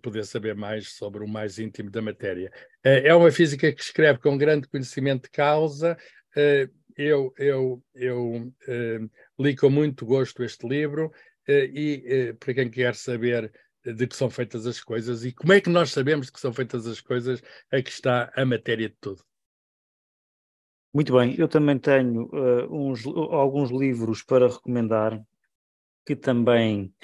poder 0.00 0.24
saber 0.24 0.54
mais 0.54 0.92
sobre 0.92 1.22
o 1.22 1.28
mais 1.28 1.58
íntimo 1.58 1.90
da 1.90 2.00
matéria. 2.00 2.50
Eh, 2.82 3.08
é 3.08 3.14
uma 3.14 3.30
física 3.30 3.72
que 3.72 3.82
escreve 3.82 4.18
com 4.18 4.38
grande 4.38 4.68
conhecimento 4.68 5.24
de 5.24 5.30
causa. 5.30 5.96
Eh, 6.36 6.68
eu, 6.96 7.34
eu, 7.36 7.84
eu 7.94 8.52
eh, 8.66 9.00
li 9.38 9.56
com 9.56 9.68
muito 9.68 10.06
gosto 10.06 10.42
este 10.42 10.66
livro 10.66 11.12
e 11.46 12.34
para 12.40 12.54
quem 12.54 12.70
quer 12.70 12.94
saber 12.94 13.52
de 13.84 14.06
que 14.06 14.16
são 14.16 14.30
feitas 14.30 14.66
as 14.66 14.80
coisas 14.80 15.26
e 15.26 15.32
como 15.32 15.52
é 15.52 15.60
que 15.60 15.68
nós 15.68 15.90
sabemos 15.90 16.26
de 16.26 16.32
que 16.32 16.40
são 16.40 16.54
feitas 16.54 16.86
as 16.86 17.02
coisas, 17.02 17.42
aqui 17.70 17.90
está 17.90 18.32
a 18.34 18.46
matéria 18.46 18.88
de 18.88 18.96
tudo. 18.98 19.22
Muito 20.94 21.12
bem, 21.12 21.34
eu 21.38 21.48
também 21.48 21.78
tenho 21.78 22.30
uh, 22.32 22.72
uns, 22.72 23.04
alguns 23.04 23.70
livros 23.70 24.22
para 24.22 24.48
recomendar 24.48 25.20
que 26.06 26.14
também 26.14 26.94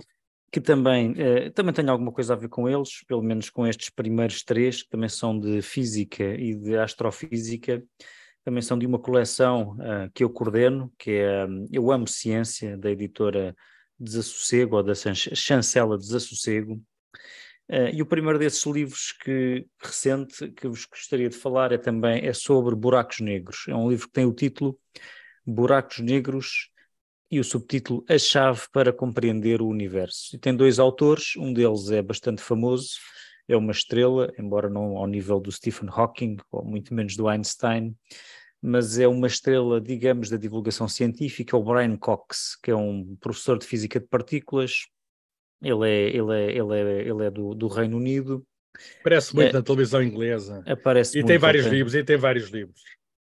que 0.51 0.61
também, 0.61 1.13
uh, 1.13 1.51
também 1.53 1.73
tem 1.73 1.89
alguma 1.89 2.13
coisa 2.13 2.35
a 2.35 2.37
ver 2.37 2.49
com 2.49 2.69
eles, 2.69 3.05
pelo 3.07 3.23
menos 3.23 3.51
com 3.51 3.67
estes 3.67 3.91
primeiros 3.91 4.43
três, 4.43 4.83
que 4.83 4.91
também 4.91 5.09
são 5.09 5.39
de 5.39 5.63
física 5.63 6.25
e 6.25 6.55
de 6.55 6.77
astrofísica, 6.77 7.83
também 8.45 8.63
são 8.63 8.79
de 8.79 8.87
uma 8.87 8.99
coleção 8.99 9.77
uh, 9.79 10.11
que 10.15 10.25
eu 10.25 10.31
coordeno, 10.31 10.93
que 10.99 11.13
é 11.13 11.45
um, 11.47 11.67
Eu 11.71 11.91
Amo 11.91 12.09
Ciência, 12.09 12.77
da 12.77 12.91
editora 12.91 13.55
Desassossego, 13.99 14.77
ou 14.77 14.83
da 14.83 14.95
chancela 14.95 15.97
Desassossego. 15.97 16.75
Uh, 17.69 17.91
e 17.93 18.03
o 18.03 18.07
primeiro 18.07 18.39
desses 18.39 18.65
livros 18.67 19.13
que 19.13 19.65
recente 19.81 20.51
que 20.53 20.67
vos 20.67 20.85
gostaria 20.87 21.29
de 21.29 21.37
falar 21.37 21.71
é 21.71 21.79
também 21.79 22.27
é 22.27 22.33
sobre 22.33 22.75
buracos 22.75 23.21
negros. 23.21 23.67
É 23.69 23.75
um 23.75 23.89
livro 23.89 24.09
que 24.09 24.13
tem 24.13 24.25
o 24.25 24.35
título 24.35 24.77
Buracos 25.47 26.01
Negros 26.01 26.70
e 27.31 27.39
o 27.39 27.45
subtítulo 27.45 28.05
A 28.09 28.19
Chave 28.19 28.63
para 28.73 28.93
Compreender 28.93 29.63
o 29.63 29.69
Universo. 29.69 30.35
E 30.35 30.39
tem 30.39 30.55
dois 30.55 30.79
autores, 30.79 31.37
um 31.37 31.53
deles 31.53 31.91
é 31.91 32.03
bastante 32.03 32.43
famoso, 32.43 32.95
é 33.49 33.57
uma 33.57 33.71
estrela, 33.73 34.33
embora 34.39 34.69
não 34.69 34.97
ao 34.97 35.07
nível 35.07 35.39
do 35.39 35.51
Stephen 35.53 35.89
Hawking, 35.91 36.37
ou 36.51 36.65
muito 36.65 36.93
menos 36.93 37.17
do 37.17 37.29
Einstein, 37.29 37.95
mas 38.61 38.99
é 38.99 39.07
uma 39.07 39.27
estrela, 39.27 39.81
digamos, 39.81 40.29
da 40.29 40.37
divulgação 40.37 40.89
científica, 40.89 41.57
o 41.57 41.63
Brian 41.63 41.97
Cox, 41.97 42.59
que 42.63 42.71
é 42.71 42.77
um 42.77 43.17
professor 43.21 43.59
de 43.59 43.65
física 43.65 43.99
de 43.99 44.07
partículas. 44.07 44.87
Ele 45.63 45.89
é, 45.89 46.09
ele 46.09 46.33
é, 46.33 46.51
ele 46.51 46.75
é, 46.75 47.09
ele 47.09 47.25
é 47.25 47.31
do, 47.31 47.55
do 47.55 47.69
Reino 47.69 47.97
Unido. 47.97 48.45
Aparece 49.01 49.35
muito 49.35 49.51
é, 49.51 49.53
na 49.53 49.63
televisão 49.63 50.03
inglesa. 50.03 50.63
Aparece 50.67 51.19
e 51.19 51.25
tem 51.25 51.39
vários 51.39 51.67
livros, 51.67 51.95
e 51.95 52.05
tem 52.05 52.17
vários 52.17 52.51
livros 52.51 52.81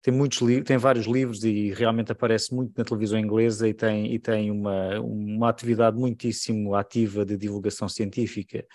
tem 0.03 0.13
muitos 0.13 0.41
tem 0.65 0.77
vários 0.77 1.07
livros 1.07 1.45
e 1.45 1.73
realmente 1.73 2.11
aparece 2.11 2.53
muito 2.53 2.73
na 2.77 2.85
televisão 2.85 3.19
inglesa 3.19 3.69
e 3.69 3.73
tem, 3.73 4.13
e 4.13 4.19
tem 4.19 4.51
uma, 4.51 5.01
uma 5.01 5.49
atividade 5.49 5.97
muitíssimo 5.97 6.75
ativa 6.75 7.25
de 7.25 7.37
divulgação 7.37 7.89
científica. 7.89 8.67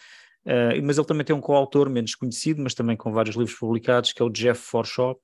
Uh, 0.46 0.81
mas 0.81 0.98
ele 0.98 1.05
também 1.05 1.25
tem 1.25 1.36
um 1.36 1.41
coautor 1.41 1.89
menos 1.89 2.15
conhecido, 2.15 2.62
mas 2.62 2.74
também 2.74 2.96
com 2.96 3.12
vários 3.12 3.36
livros 3.36 3.57
publicados, 3.60 4.13
que 4.13 4.22
é 4.22 4.25
o 4.25 4.29
Jeff 4.29 4.62
Forshaw, 4.62 5.19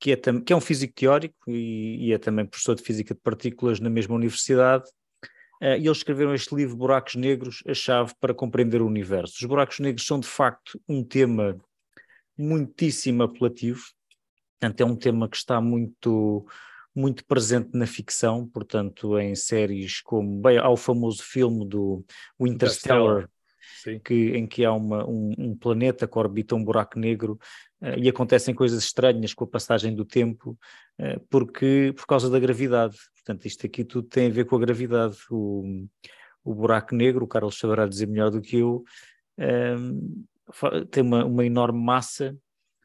que 0.00 0.10
é, 0.10 0.16
que 0.16 0.52
é 0.52 0.56
um 0.56 0.60
físico 0.60 0.92
teórico 0.92 1.48
e, 1.48 2.08
e, 2.08 2.12
é 2.12 2.18
também 2.18 2.44
professor 2.44 2.74
de 2.74 2.82
física 2.82 3.14
de 3.14 3.20
partículas 3.20 3.78
na 3.78 3.88
mesma 3.88 4.16
universidade. 4.16 4.84
Uh, 5.62 5.78
e 5.78 5.86
eles 5.86 5.98
escreveram 5.98 6.34
este 6.34 6.52
livro, 6.52 6.76
Buracos 6.76 7.14
Negros, 7.14 7.62
a 7.64 7.72
chave 7.72 8.12
para 8.20 8.34
compreender 8.34 8.82
o 8.82 8.86
universo. 8.88 9.34
Os 9.40 9.44
buracos 9.44 9.78
negros 9.78 10.04
são, 10.04 10.18
de 10.18 10.26
facto, 10.26 10.80
um 10.88 11.04
tema 11.04 11.56
muitíssimo 12.36 13.22
apelativo, 13.22 13.82
Portanto, 14.62 14.80
é 14.80 14.84
um 14.84 14.94
tema 14.94 15.28
que 15.28 15.36
está 15.36 15.60
muito, 15.60 16.46
muito 16.94 17.24
presente 17.24 17.70
na 17.72 17.84
ficção, 17.84 18.46
portanto, 18.46 19.18
em 19.18 19.34
séries 19.34 20.00
como. 20.00 20.40
Bem, 20.40 20.56
há 20.56 20.68
o 20.68 20.76
famoso 20.76 21.20
filme 21.20 21.66
do 21.66 22.04
Interstellar, 22.38 23.28
que, 24.04 24.36
em 24.36 24.46
que 24.46 24.64
há 24.64 24.72
uma, 24.72 25.04
um, 25.04 25.32
um, 25.36 25.56
planeta 25.56 26.06
que 26.06 26.16
orbita 26.16 26.54
um 26.54 26.62
buraco 26.62 26.96
negro 26.96 27.40
uh, 27.80 27.98
e 27.98 28.08
acontecem 28.08 28.54
coisas 28.54 28.84
estranhas 28.84 29.34
com 29.34 29.42
a 29.42 29.48
passagem 29.48 29.96
do 29.96 30.04
tempo, 30.04 30.56
uh, 31.00 31.18
porque, 31.28 31.92
por 31.96 32.06
causa 32.06 32.30
da 32.30 32.38
gravidade. 32.38 32.96
Portanto, 33.16 33.46
isto 33.46 33.66
aqui 33.66 33.84
tudo 33.84 34.06
tem 34.06 34.28
a 34.28 34.32
ver 34.32 34.44
com 34.44 34.54
a 34.54 34.60
gravidade. 34.60 35.16
O, 35.28 35.88
o 36.44 36.54
buraco 36.54 36.94
negro, 36.94 37.24
o 37.24 37.28
Carlos 37.28 37.58
saberá 37.58 37.84
dizer 37.84 38.06
melhor 38.06 38.30
do 38.30 38.40
que 38.40 38.58
eu, 38.58 38.84
uh, 39.40 40.84
tem 40.86 41.02
uma, 41.02 41.24
uma 41.24 41.44
enorme 41.44 41.82
massa. 41.82 42.36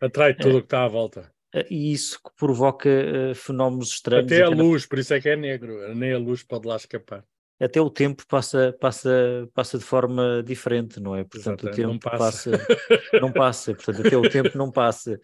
Atrai 0.01 0.33
tudo 0.33 0.57
o 0.57 0.61
que 0.61 0.65
está 0.65 0.83
à 0.83 0.87
volta 0.87 1.21
eh, 1.21 1.36
e 1.69 1.93
isso 1.93 2.19
que 2.21 2.29
provoca 2.37 2.89
uh, 2.89 3.35
fenómenos 3.35 3.89
estranhos. 3.89 4.31
Até 4.31 4.43
a 4.43 4.49
luz, 4.49 4.85
por 4.85 4.99
isso 4.99 5.13
é 5.13 5.21
que 5.21 5.29
é 5.29 5.35
negro, 5.35 5.93
nem 5.95 6.13
a 6.13 6.17
luz 6.17 6.43
pode 6.43 6.67
lá 6.67 6.75
escapar. 6.75 7.23
Até 7.59 7.81
o 7.81 7.89
tempo 7.89 8.23
passa, 8.27 8.75
passa, 8.79 9.49
passa 9.53 9.79
de 9.79 9.83
forma 9.83 10.43
diferente, 10.45 10.99
não 10.99 11.15
é? 11.15 11.23
Portanto, 11.23 11.65
Exato, 11.65 11.67
o 11.67 11.71
tempo 11.71 11.87
não 11.87 11.99
passa. 11.99 12.51
passa. 12.51 13.19
não 13.19 13.31
passa, 13.31 13.73
portanto, 13.73 14.07
até 14.07 14.17
o 14.17 14.21
tempo 14.29 14.57
não 14.57 14.71
passa. 14.71 15.19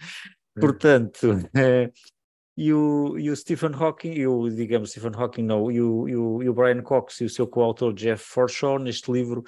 Portanto, 0.59 1.39
é, 1.55 1.91
e, 2.57 2.73
o, 2.73 3.19
e 3.19 3.29
o 3.29 3.35
Stephen 3.35 3.71
Hawking, 3.73 4.13
e 4.13 4.25
o, 4.25 4.49
digamos, 4.49 4.89
Stephen 4.89 5.11
Hawking 5.13 5.43
não, 5.43 5.71
e 5.71 5.79
o, 5.79 6.09
e 6.09 6.15
o, 6.15 6.43
e 6.43 6.49
o 6.49 6.53
Brian 6.53 6.81
Cox 6.81 7.21
e 7.21 7.25
o 7.25 7.29
seu 7.29 7.45
coautor 7.45 7.93
Jeff 7.93 8.23
Forshaw, 8.23 8.79
neste 8.79 9.11
livro, 9.11 9.43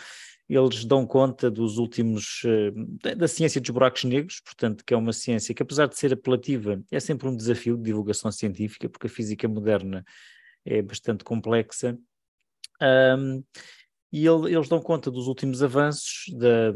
eles 0.48 0.86
dão 0.86 1.06
conta 1.06 1.50
dos 1.50 1.78
últimos 1.78 2.44
uh, 2.44 3.16
da 3.16 3.28
ciência 3.28 3.60
dos 3.60 3.70
buracos 3.72 4.04
negros, 4.04 4.40
portanto, 4.42 4.84
que 4.86 4.94
é 4.94 4.98
uma 4.98 5.14
ciência 5.14 5.54
que, 5.56 5.64
apesar 5.64 5.88
de 5.88 5.98
ser 5.98 6.14
apelativa, 6.14 6.82
é 6.92 7.00
sempre 7.00 7.28
um 7.28 7.36
desafio 7.36 7.76
de 7.78 7.84
divulgação 7.84 8.32
científica, 8.32 8.88
porque 8.88 9.08
a 9.08 9.10
física 9.10 9.48
moderna 9.48 10.06
é 10.64 10.82
bastante 10.82 11.24
complexa. 11.24 11.98
Um, 12.82 13.44
e 14.12 14.26
ele, 14.26 14.56
eles 14.56 14.70
dão 14.70 14.80
conta 14.80 15.12
dos 15.12 15.28
últimos 15.28 15.62
avanços 15.62 16.34
da, 16.38 16.74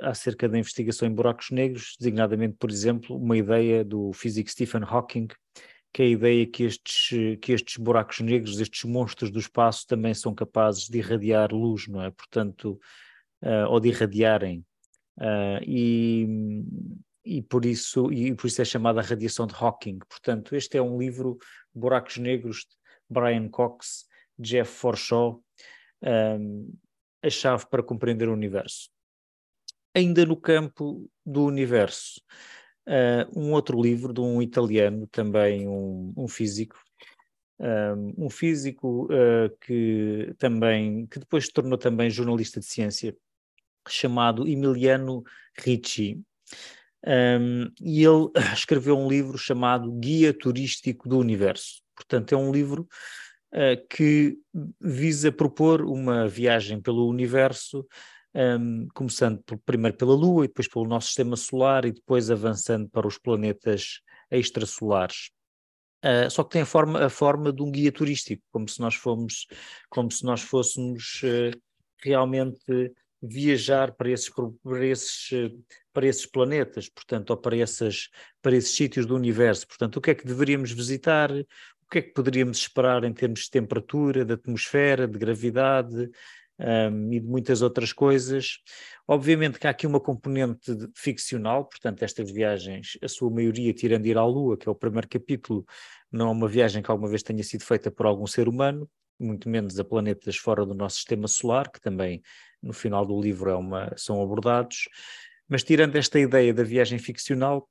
acerca 0.00 0.48
da 0.48 0.58
investigação 0.58 1.08
em 1.08 1.14
buracos 1.14 1.50
negros, 1.50 1.96
designadamente, 1.98 2.56
por 2.58 2.70
exemplo, 2.70 3.16
uma 3.16 3.38
ideia 3.38 3.84
do 3.84 4.12
físico 4.12 4.50
Stephen 4.50 4.82
Hawking, 4.84 5.28
que 5.92 6.02
é 6.02 6.06
a 6.06 6.08
ideia 6.08 6.46
que 6.46 6.64
estes, 6.64 7.38
que 7.40 7.52
estes 7.52 7.76
buracos 7.76 8.20
negros, 8.20 8.60
estes 8.60 8.84
monstros 8.84 9.30
do 9.30 9.38
espaço, 9.38 9.86
também 9.86 10.14
são 10.14 10.34
capazes 10.34 10.88
de 10.88 10.98
irradiar 10.98 11.52
luz, 11.52 11.88
não 11.88 12.02
é? 12.02 12.10
Portanto, 12.10 12.78
uh, 13.42 13.68
ou 13.68 13.80
de 13.80 13.88
irradiarem. 13.88 14.64
Uh, 15.18 15.62
e, 15.66 16.26
e, 17.24 17.42
por 17.42 17.64
isso, 17.64 18.12
e 18.12 18.34
por 18.34 18.46
isso 18.46 18.62
é 18.62 18.64
chamada 18.64 19.02
radiação 19.02 19.46
de 19.46 19.54
Hawking. 19.54 19.98
Portanto, 20.08 20.54
este 20.54 20.76
é 20.76 20.82
um 20.82 20.98
livro, 20.98 21.38
Buracos 21.74 22.18
Negros, 22.18 22.66
Brian 23.08 23.48
Cox, 23.48 24.06
Jeff 24.38 24.70
Forshaw, 24.70 25.42
um, 26.02 26.72
a 27.22 27.30
chave 27.30 27.66
para 27.68 27.82
compreender 27.82 28.28
o 28.28 28.32
universo. 28.32 28.90
Ainda 29.94 30.24
no 30.24 30.36
campo 30.36 31.10
do 31.26 31.44
universo, 31.44 32.20
Uh, 32.88 33.38
um 33.38 33.52
outro 33.52 33.80
livro 33.80 34.14
de 34.14 34.20
um 34.20 34.40
italiano, 34.40 35.06
também 35.08 35.68
um, 35.68 36.10
um 36.16 36.26
físico, 36.26 36.74
um, 38.16 38.30
físico 38.30 39.06
uh, 39.06 39.54
que 39.60 40.32
também, 40.38 41.06
que 41.06 41.18
depois 41.18 41.44
se 41.44 41.52
tornou 41.52 41.76
também 41.76 42.08
jornalista 42.08 42.60
de 42.60 42.66
ciência, 42.66 43.14
chamado 43.86 44.48
Emiliano 44.48 45.22
Ricci. 45.58 46.18
Um, 47.06 47.70
e 47.80 48.04
ele 48.04 48.30
escreveu 48.54 48.96
um 48.96 49.08
livro 49.08 49.36
chamado 49.36 49.92
Guia 49.92 50.32
Turístico 50.32 51.08
do 51.08 51.18
Universo. 51.18 51.82
Portanto, 51.94 52.32
é 52.32 52.38
um 52.38 52.50
livro 52.50 52.88
uh, 53.52 53.88
que 53.88 54.38
visa 54.80 55.30
propor 55.30 55.82
uma 55.82 56.26
viagem 56.26 56.80
pelo 56.80 57.08
universo, 57.08 57.86
um, 58.34 58.88
começando 58.94 59.42
por, 59.42 59.58
primeiro 59.58 59.96
pela 59.96 60.14
Lua 60.14 60.44
e 60.44 60.48
depois 60.48 60.68
pelo 60.68 60.86
nosso 60.86 61.08
sistema 61.08 61.36
solar 61.36 61.84
e 61.84 61.92
depois 61.92 62.30
avançando 62.30 62.88
para 62.88 63.06
os 63.06 63.18
planetas 63.18 64.00
extrasolares. 64.30 65.30
Uh, 66.04 66.30
só 66.30 66.44
que 66.44 66.50
tem 66.50 66.62
a 66.62 66.66
forma, 66.66 67.04
a 67.04 67.10
forma 67.10 67.52
de 67.52 67.62
um 67.62 67.70
guia 67.70 67.90
turístico, 67.90 68.42
como 68.52 68.68
se 68.68 68.80
nós 68.80 68.94
fomos, 68.94 69.46
como 69.88 70.10
se 70.10 70.24
nós 70.24 70.42
fôssemos 70.42 71.20
uh, 71.24 71.60
realmente 72.02 72.92
viajar 73.20 73.92
para 73.92 74.10
esses, 74.10 74.30
para 74.62 74.86
esses, 74.86 75.28
para 75.92 76.06
esses 76.06 76.26
planetas, 76.26 76.88
portanto, 76.88 77.30
ou 77.30 77.36
para, 77.36 77.56
essas, 77.56 78.08
para 78.40 78.56
esses 78.56 78.76
sítios 78.76 79.06
do 79.06 79.16
universo. 79.16 79.66
Portanto, 79.66 79.96
o 79.96 80.00
que 80.00 80.12
é 80.12 80.14
que 80.14 80.24
deveríamos 80.24 80.70
visitar, 80.70 81.32
o 81.32 81.90
que 81.90 81.98
é 81.98 82.02
que 82.02 82.12
poderíamos 82.12 82.58
esperar 82.58 83.02
em 83.02 83.12
termos 83.12 83.40
de 83.40 83.50
temperatura, 83.50 84.24
de 84.24 84.34
atmosfera, 84.34 85.08
de 85.08 85.18
gravidade 85.18 86.08
um, 86.58 87.12
e 87.12 87.20
de 87.20 87.26
muitas 87.26 87.62
outras 87.62 87.92
coisas. 87.92 88.58
Obviamente 89.06 89.58
que 89.58 89.66
há 89.66 89.70
aqui 89.70 89.86
uma 89.86 90.00
componente 90.00 90.76
ficcional, 90.94 91.64
portanto, 91.64 92.02
estas 92.02 92.30
viagens, 92.30 92.98
a 93.02 93.08
sua 93.08 93.30
maioria 93.30 93.72
tirando 93.72 94.06
ir 94.06 94.18
à 94.18 94.24
Lua, 94.24 94.56
que 94.56 94.68
é 94.68 94.72
o 94.72 94.74
primeiro 94.74 95.08
capítulo, 95.08 95.64
não 96.10 96.28
é 96.28 96.30
uma 96.32 96.48
viagem 96.48 96.82
que 96.82 96.90
alguma 96.90 97.08
vez 97.08 97.22
tenha 97.22 97.42
sido 97.42 97.64
feita 97.64 97.90
por 97.90 98.06
algum 98.06 98.26
ser 98.26 98.48
humano, 98.48 98.88
muito 99.18 99.48
menos 99.48 99.78
a 99.78 99.84
planetas 99.84 100.36
fora 100.36 100.64
do 100.64 100.74
nosso 100.74 100.96
sistema 100.96 101.26
solar, 101.26 101.70
que 101.70 101.80
também 101.80 102.22
no 102.62 102.72
final 102.72 103.04
do 103.04 103.20
livro 103.20 103.50
é 103.50 103.56
uma, 103.56 103.92
são 103.96 104.22
abordados. 104.22 104.88
Mas 105.48 105.62
tirando 105.62 105.96
esta 105.96 106.18
ideia 106.18 106.52
da 106.52 106.62
viagem 106.62 106.98
ficcional, 106.98 107.68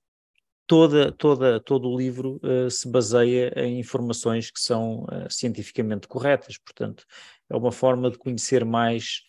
toda, 0.66 1.12
toda, 1.12 1.60
todo 1.60 1.90
o 1.90 1.98
livro 1.98 2.40
uh, 2.44 2.70
se 2.70 2.88
baseia 2.90 3.54
em 3.56 3.80
informações 3.80 4.52
que 4.52 4.60
são 4.60 5.04
uh, 5.04 5.30
cientificamente 5.30 6.08
corretas, 6.08 6.58
portanto, 6.58 7.06
é 7.50 7.56
uma 7.56 7.72
forma 7.72 8.10
de 8.12 8.18
conhecer 8.18 8.66
mais 8.66 9.22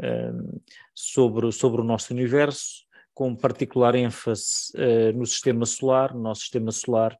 uh, 0.00 0.62
sobre, 0.94 1.50
sobre 1.52 1.80
o 1.80 1.84
nosso 1.84 2.12
universo, 2.12 2.84
com 3.14 3.36
particular 3.36 3.94
ênfase 3.94 4.72
no 5.14 5.26
sistema 5.26 5.66
solar, 5.66 6.14
no 6.14 6.22
nosso 6.22 6.40
sistema 6.40 6.72
solar, 6.72 7.14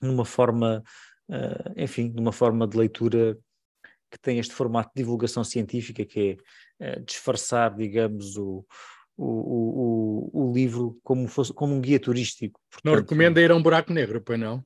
numa 0.00 0.24
forma, 0.24 0.82
enfim, 1.76 2.10
numa 2.16 2.32
forma 2.32 2.66
de 2.66 2.78
leitura 2.78 3.36
que 4.10 4.18
tem 4.18 4.38
este 4.38 4.54
formato 4.54 4.90
de 4.94 5.02
divulgação 5.02 5.44
científica, 5.44 6.02
que 6.02 6.38
é 6.80 6.98
disfarçar, 7.00 7.76
digamos, 7.76 8.38
o, 8.38 8.64
o, 9.18 10.30
o, 10.32 10.48
o 10.48 10.52
livro 10.52 10.98
como, 11.02 11.28
fosse, 11.28 11.52
como 11.52 11.74
um 11.74 11.80
guia 11.80 12.00
turístico. 12.00 12.58
Portanto, 12.70 12.90
não 12.90 12.98
recomenda 12.98 13.40
ir 13.40 13.50
a 13.50 13.56
um 13.56 13.62
buraco 13.62 13.92
negro, 13.92 14.22
pois 14.22 14.40
não? 14.40 14.64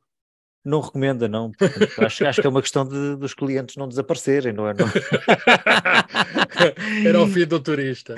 Não 0.65 0.81
recomenda, 0.81 1.27
não. 1.27 1.51
Acho, 1.99 2.25
acho, 2.25 2.41
que 2.41 2.47
é 2.47 2.51
uma 2.51 2.63
questão 2.63 2.87
de, 2.87 3.17
dos 3.17 3.35
clientes 3.35 3.75
não 3.77 3.89
desaparecerem, 3.89 4.53
não 4.53 4.69
é? 4.69 4.75
Não... 4.75 4.87
Era 7.05 7.21
o 7.21 7.27
fim 7.27 7.45
do 7.45 7.59
turista. 7.59 8.15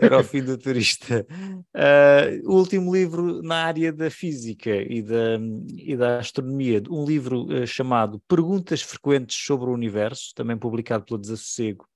Era 0.00 0.18
o 0.18 0.24
fim 0.24 0.42
do 0.42 0.58
turista. 0.58 1.26
Uh, 1.74 2.46
o 2.46 2.56
último 2.56 2.94
livro 2.94 3.42
na 3.42 3.64
área 3.64 3.90
da 3.90 4.10
física 4.10 4.70
e 4.70 5.00
da, 5.00 5.38
e 5.76 5.96
da 5.96 6.18
astronomia, 6.18 6.82
um 6.90 7.06
livro 7.06 7.44
uh, 7.44 7.66
chamado 7.66 8.20
Perguntas 8.28 8.82
Frequentes 8.82 9.42
sobre 9.42 9.70
o 9.70 9.72
Universo, 9.72 10.34
também 10.34 10.58
publicado 10.58 11.06
pela 11.06 11.18
Desassossego, 11.18 11.88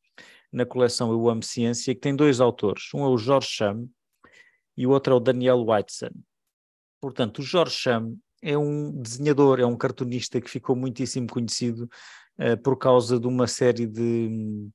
na 0.51 0.65
coleção 0.65 1.13
Eu 1.13 1.29
Amo 1.29 1.43
Ciência, 1.43 1.95
que 1.95 2.01
tem 2.01 2.17
dois 2.17 2.41
autores. 2.41 2.85
Um 2.95 3.05
é 3.05 3.09
o 3.09 3.19
George 3.19 3.49
Cham 3.51 3.87
e 4.75 4.87
o 4.87 4.91
outro 4.91 5.13
é 5.13 5.17
o 5.17 5.21
Daniel 5.21 5.67
Whiteson. 5.67 6.13
Portanto, 6.99 7.41
o 7.41 7.43
George 7.43 7.75
Cham 7.75 8.17
é 8.43 8.59
um 8.59 8.91
desenhador, 9.01 9.61
é 9.61 9.65
um 9.65 9.77
cartunista 9.77 10.41
que 10.41 10.51
ficou 10.51 10.75
muitíssimo 10.75 11.29
conhecido 11.29 11.89
uh, 12.39 12.61
por 12.63 12.77
causa 12.77 13.19
de 13.19 13.27
uma 13.27 13.47
série 13.47 13.87
de, 13.87 14.69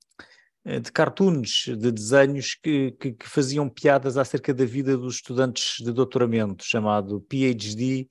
uh, 0.65 0.79
de 0.79 0.91
cartoons, 0.91 1.65
de 1.67 1.91
desenhos 1.91 2.55
que, 2.55 2.91
que, 2.93 3.11
que, 3.11 3.27
faziam 3.27 3.67
piadas 3.67 4.17
acerca 4.17 4.53
da 4.53 4.65
vida 4.65 4.97
dos 4.97 5.15
estudantes 5.15 5.83
de 5.83 5.91
doutoramento, 5.91 6.63
chamado 6.63 7.21
PhD 7.29 8.07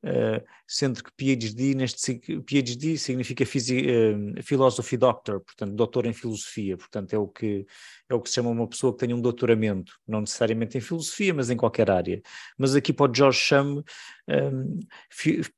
Uh, 0.00 0.40
sendo 0.64 1.02
que 1.02 1.10
PhD, 1.16 1.74
neste, 1.74 2.20
PhD 2.46 2.96
significa 2.96 3.42
uh, 3.42 4.42
Philosophy 4.44 4.96
Doctor, 4.96 5.40
portanto, 5.40 5.74
doutor 5.74 6.06
em 6.06 6.12
filosofia, 6.12 6.76
portanto, 6.76 7.12
é 7.14 7.18
o, 7.18 7.26
que, 7.26 7.66
é 8.08 8.14
o 8.14 8.20
que 8.20 8.28
se 8.28 8.36
chama 8.36 8.50
uma 8.50 8.68
pessoa 8.68 8.92
que 8.92 9.00
tem 9.00 9.12
um 9.12 9.20
doutoramento, 9.20 9.98
não 10.06 10.20
necessariamente 10.20 10.78
em 10.78 10.80
filosofia, 10.80 11.34
mas 11.34 11.50
em 11.50 11.56
qualquer 11.56 11.90
área. 11.90 12.22
Mas 12.56 12.76
aqui 12.76 12.92
para 12.92 13.10
o 13.10 13.14
George 13.14 13.40
Cham, 13.40 13.82
um, 14.28 14.78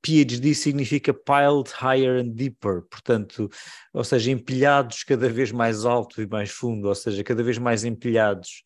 PhD 0.01 0.55
significa 0.55 1.13
Piled 1.13 1.71
Higher 1.79 2.25
and 2.25 2.31
Deeper, 2.31 2.83
portanto, 2.91 3.51
ou 3.93 4.05
seja, 4.05 4.31
empilhados 4.31 5.05
cada 5.05 5.29
vez 5.29 5.53
mais 5.53 5.85
alto 5.85 6.23
e 6.23 6.27
mais 6.27 6.51
fundo, 6.51 6.89
ou 6.89 6.95
seja, 6.95 7.23
cada 7.23 7.43
vez 7.43 7.59
mais 7.59 7.85
empilhados 7.85 8.63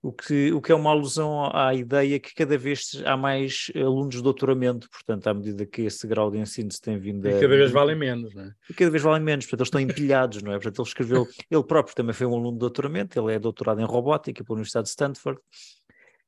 o 0.00 0.12
que, 0.12 0.52
o 0.52 0.60
que 0.60 0.70
é 0.70 0.74
uma 0.74 0.90
alusão 0.90 1.50
à 1.52 1.74
ideia 1.74 2.20
que 2.20 2.32
cada 2.32 2.56
vez 2.56 3.02
há 3.04 3.16
mais 3.16 3.70
alunos 3.74 4.14
de 4.14 4.22
doutoramento, 4.22 4.88
portanto, 4.90 5.26
à 5.26 5.34
medida 5.34 5.66
que 5.66 5.82
esse 5.82 6.06
grau 6.06 6.30
de 6.30 6.38
ensino 6.38 6.70
se 6.70 6.80
tem 6.80 6.98
vindo 6.98 7.26
a... 7.26 7.30
E 7.30 7.40
cada 7.40 7.48
vez 7.48 7.72
valem 7.72 7.96
menos, 7.96 8.32
não 8.32 8.44
é? 8.44 8.52
E 8.70 8.74
cada 8.74 8.90
vez 8.90 9.02
valem 9.02 9.22
menos, 9.22 9.44
portanto, 9.46 9.60
eles 9.60 9.68
estão 9.68 9.80
empilhados, 9.80 10.42
não 10.42 10.52
é? 10.52 10.54
Portanto, 10.54 10.80
ele 10.80 10.88
escreveu, 10.88 11.28
ele 11.50 11.64
próprio 11.64 11.96
também 11.96 12.14
foi 12.14 12.26
um 12.26 12.34
aluno 12.34 12.52
de 12.52 12.58
doutoramento, 12.58 13.18
ele 13.18 13.34
é 13.34 13.38
doutorado 13.38 13.80
em 13.80 13.84
robótica 13.84 14.44
pela 14.44 14.54
Universidade 14.54 14.84
de 14.84 14.90
Stanford, 14.90 15.40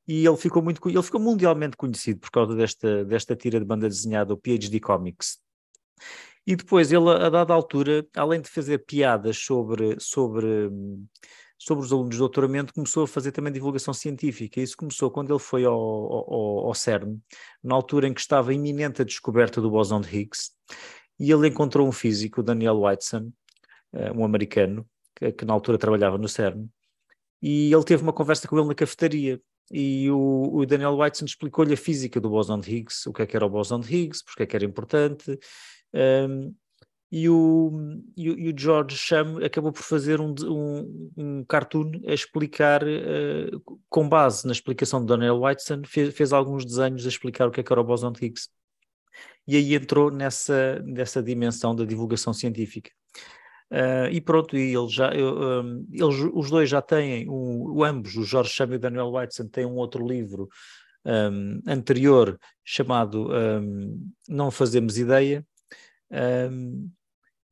e 0.05 0.25
ele 0.25 0.37
ficou 0.37 0.61
muito, 0.61 0.81
ele 0.89 1.03
ficou 1.03 1.21
mundialmente 1.21 1.77
conhecido 1.77 2.19
por 2.19 2.31
causa 2.31 2.53
desta, 2.53 3.05
desta 3.05 3.35
tira 3.35 3.57
de 3.57 3.65
banda 3.65 3.87
desenhada, 3.87 4.33
o 4.33 4.37
PhD 4.37 4.79
Comics. 4.81 5.39
E 6.45 6.55
depois 6.55 6.91
ele, 6.91 7.09
a 7.09 7.29
dada 7.29 7.53
altura, 7.53 8.05
além 8.15 8.41
de 8.41 8.49
fazer 8.49 8.79
piadas 8.79 9.37
sobre, 9.37 9.95
sobre 9.99 10.67
hum, 10.67 11.05
sobre 11.63 11.85
os 11.85 11.93
alunos 11.93 12.15
de 12.15 12.17
doutoramento, 12.17 12.73
começou 12.73 13.03
a 13.03 13.07
fazer 13.07 13.31
também 13.31 13.53
divulgação 13.53 13.93
científica. 13.93 14.59
Isso 14.59 14.75
começou 14.75 15.11
quando 15.11 15.31
ele 15.31 15.39
foi 15.39 15.63
ao, 15.63 15.75
ao, 15.75 16.67
ao 16.67 16.73
CERN, 16.73 17.19
na 17.63 17.75
altura 17.75 18.07
em 18.07 18.13
que 18.15 18.19
estava 18.19 18.51
iminente 18.51 18.99
a 18.99 19.05
descoberta 19.05 19.61
do 19.61 19.69
bosão 19.69 20.01
de 20.01 20.07
Higgs, 20.09 20.49
e 21.19 21.31
ele 21.31 21.49
encontrou 21.49 21.87
um 21.87 21.91
físico, 21.91 22.41
Daniel 22.41 22.81
Whiteson, 22.81 23.31
eh, 23.93 24.11
um 24.11 24.25
americano, 24.25 24.87
que, 25.15 25.31
que 25.33 25.45
na 25.45 25.53
altura 25.53 25.77
trabalhava 25.77 26.17
no 26.17 26.27
CERN, 26.27 26.67
e 27.39 27.71
ele 27.71 27.83
teve 27.83 28.01
uma 28.01 28.13
conversa 28.13 28.47
com 28.47 28.57
ele 28.57 28.67
na 28.67 28.75
cafetaria. 28.75 29.39
E 29.71 30.09
o, 30.09 30.49
o 30.51 30.65
Daniel 30.65 30.97
Whiteson 30.97 31.25
explicou-lhe 31.25 31.75
a 31.75 31.77
física 31.77 32.19
do 32.19 32.29
bosão 32.29 32.59
de 32.59 32.75
Higgs, 32.75 33.07
o 33.07 33.13
que 33.13 33.21
é 33.21 33.27
que 33.27 33.35
era 33.35 33.45
o 33.45 33.49
bosão 33.49 33.79
de 33.79 33.95
Higgs, 33.95 34.23
porque 34.25 34.43
é 34.43 34.45
que 34.47 34.55
era 34.55 34.65
importante, 34.65 35.37
um, 35.93 36.55
e 37.11 37.27
o, 37.27 38.01
e, 38.15 38.49
o 38.49 38.57
George 38.57 38.95
Cham 38.95 39.43
acabou 39.43 39.73
por 39.73 39.83
fazer 39.83 40.21
um, 40.21 40.33
um, 40.45 41.11
um 41.17 41.43
cartoon 41.43 41.91
a 42.07 42.13
explicar, 42.13 42.83
uh, 42.83 43.79
com 43.89 44.07
base 44.07 44.45
na 44.45 44.53
explicação 44.53 45.01
de 45.01 45.07
Daniel 45.07 45.41
Whiteson, 45.41 45.81
fez, 45.85 46.15
fez, 46.15 46.31
alguns 46.31 46.63
desenhos 46.63 47.05
a 47.05 47.09
explicar 47.09 47.47
o 47.47 47.51
que 47.51 47.59
é 47.59 47.63
que 47.63 47.71
era 47.71 47.81
o 47.81 47.83
boson 47.83 48.13
de 48.13 48.25
Higgs. 48.25 48.47
E 49.45 49.57
aí 49.57 49.75
entrou 49.75 50.09
nessa, 50.09 50.81
nessa 50.85 51.21
dimensão 51.21 51.75
da 51.75 51.83
divulgação 51.83 52.31
científica. 52.31 52.89
Uh, 53.69 54.07
e 54.09 54.21
pronto, 54.21 54.55
e 54.55 54.73
ele 54.73 54.87
já, 54.87 55.13
eu, 55.13 55.63
um, 55.63 55.85
eles, 55.91 56.15
os 56.33 56.49
dois 56.49 56.69
já 56.69 56.81
têm, 56.81 57.29
um, 57.29 57.83
ambos, 57.83 58.15
o 58.15 58.23
George 58.23 58.51
Cham 58.51 58.71
e 58.71 58.75
o 58.75 58.79
Daniel 58.79 59.11
Whiteson, 59.11 59.49
têm 59.49 59.65
um 59.65 59.75
outro 59.75 60.07
livro 60.07 60.47
um, 61.05 61.59
anterior 61.67 62.39
chamado 62.63 63.29
Não 64.29 64.51
Fazemos 64.51 64.97
Ideia, 64.97 65.45
um, 66.51 66.89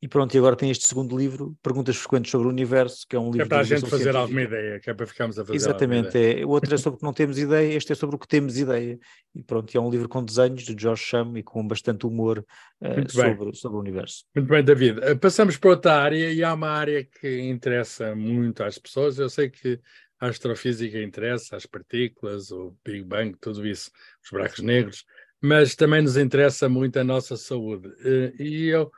e 0.01 0.07
pronto, 0.07 0.33
e 0.33 0.37
agora 0.37 0.55
tem 0.55 0.71
este 0.71 0.87
segundo 0.87 1.17
livro, 1.17 1.57
Perguntas 1.61 1.97
Frequentes 1.97 2.31
sobre 2.31 2.47
o 2.47 2.49
Universo, 2.49 3.05
que 3.07 3.17
é 3.17 3.19
um 3.19 3.31
livro. 3.31 3.39
Que 3.39 3.41
é 3.41 3.45
para 3.47 3.59
a 3.59 3.63
gente 3.63 3.81
fazer 3.81 3.89
científica. 3.89 4.17
alguma 4.17 4.41
ideia, 4.41 4.79
que 4.79 4.89
é 4.89 4.93
para 4.93 5.05
ficarmos 5.05 5.37
a 5.37 5.43
fazer. 5.43 5.57
Exatamente, 5.57 6.17
é. 6.17 6.45
o 6.45 6.49
outro 6.49 6.73
é 6.73 6.77
sobre 6.77 6.95
o 6.95 6.99
que 6.99 7.05
não 7.05 7.11
temos 7.11 7.37
ideia, 7.37 7.75
este 7.75 7.91
é 7.91 7.95
sobre 7.95 8.15
o 8.15 8.19
que 8.19 8.27
temos 8.27 8.57
ideia. 8.57 8.97
E 9.35 9.43
pronto, 9.43 9.75
é 9.75 9.79
um 9.79 9.89
livro 9.89 10.07
com 10.07 10.23
desenhos 10.23 10.63
de 10.63 10.73
George 10.81 11.03
Cham 11.03 11.37
e 11.37 11.43
com 11.43 11.67
bastante 11.67 12.07
humor 12.07 12.39
uh, 12.81 13.11
sobre, 13.11 13.53
sobre 13.53 13.77
o 13.77 13.79
universo. 13.81 14.23
Muito 14.33 14.47
bem, 14.47 14.63
David. 14.63 14.99
Uh, 14.99 15.19
passamos 15.19 15.57
para 15.57 15.71
outra 15.71 15.93
área 15.95 16.31
e 16.31 16.41
há 16.45 16.53
uma 16.53 16.69
área 16.69 17.03
que 17.03 17.41
interessa 17.41 18.15
muito 18.15 18.63
às 18.63 18.77
pessoas. 18.77 19.19
Eu 19.19 19.29
sei 19.29 19.49
que 19.49 19.81
a 20.17 20.27
astrofísica 20.27 21.01
interessa, 21.01 21.57
as 21.57 21.65
partículas, 21.65 22.51
o 22.51 22.73
Big 22.85 23.03
Bang, 23.03 23.35
tudo 23.39 23.67
isso, 23.67 23.91
os 24.23 24.31
buracos 24.31 24.59
negros, 24.59 25.03
mas 25.41 25.75
também 25.75 26.01
nos 26.01 26.15
interessa 26.15 26.69
muito 26.69 26.97
a 26.97 27.03
nossa 27.03 27.35
saúde. 27.35 27.89
Uh, 27.89 28.41
e 28.41 28.69
eu 28.69 28.89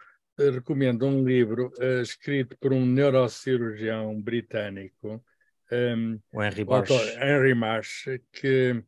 recomendo 0.49 1.05
um 1.05 1.23
livro 1.23 1.71
uh, 1.79 2.01
escrito 2.01 2.57
por 2.57 2.73
um 2.73 2.85
neurocirurgião 2.85 4.21
britânico, 4.21 5.23
um, 5.71 6.19
o 6.33 6.43
Henry 6.43 6.65
Marsh. 6.65 6.91
Autor, 6.91 7.07
Henry 7.21 7.55
Marsh, 7.55 8.03
que, 8.31 8.83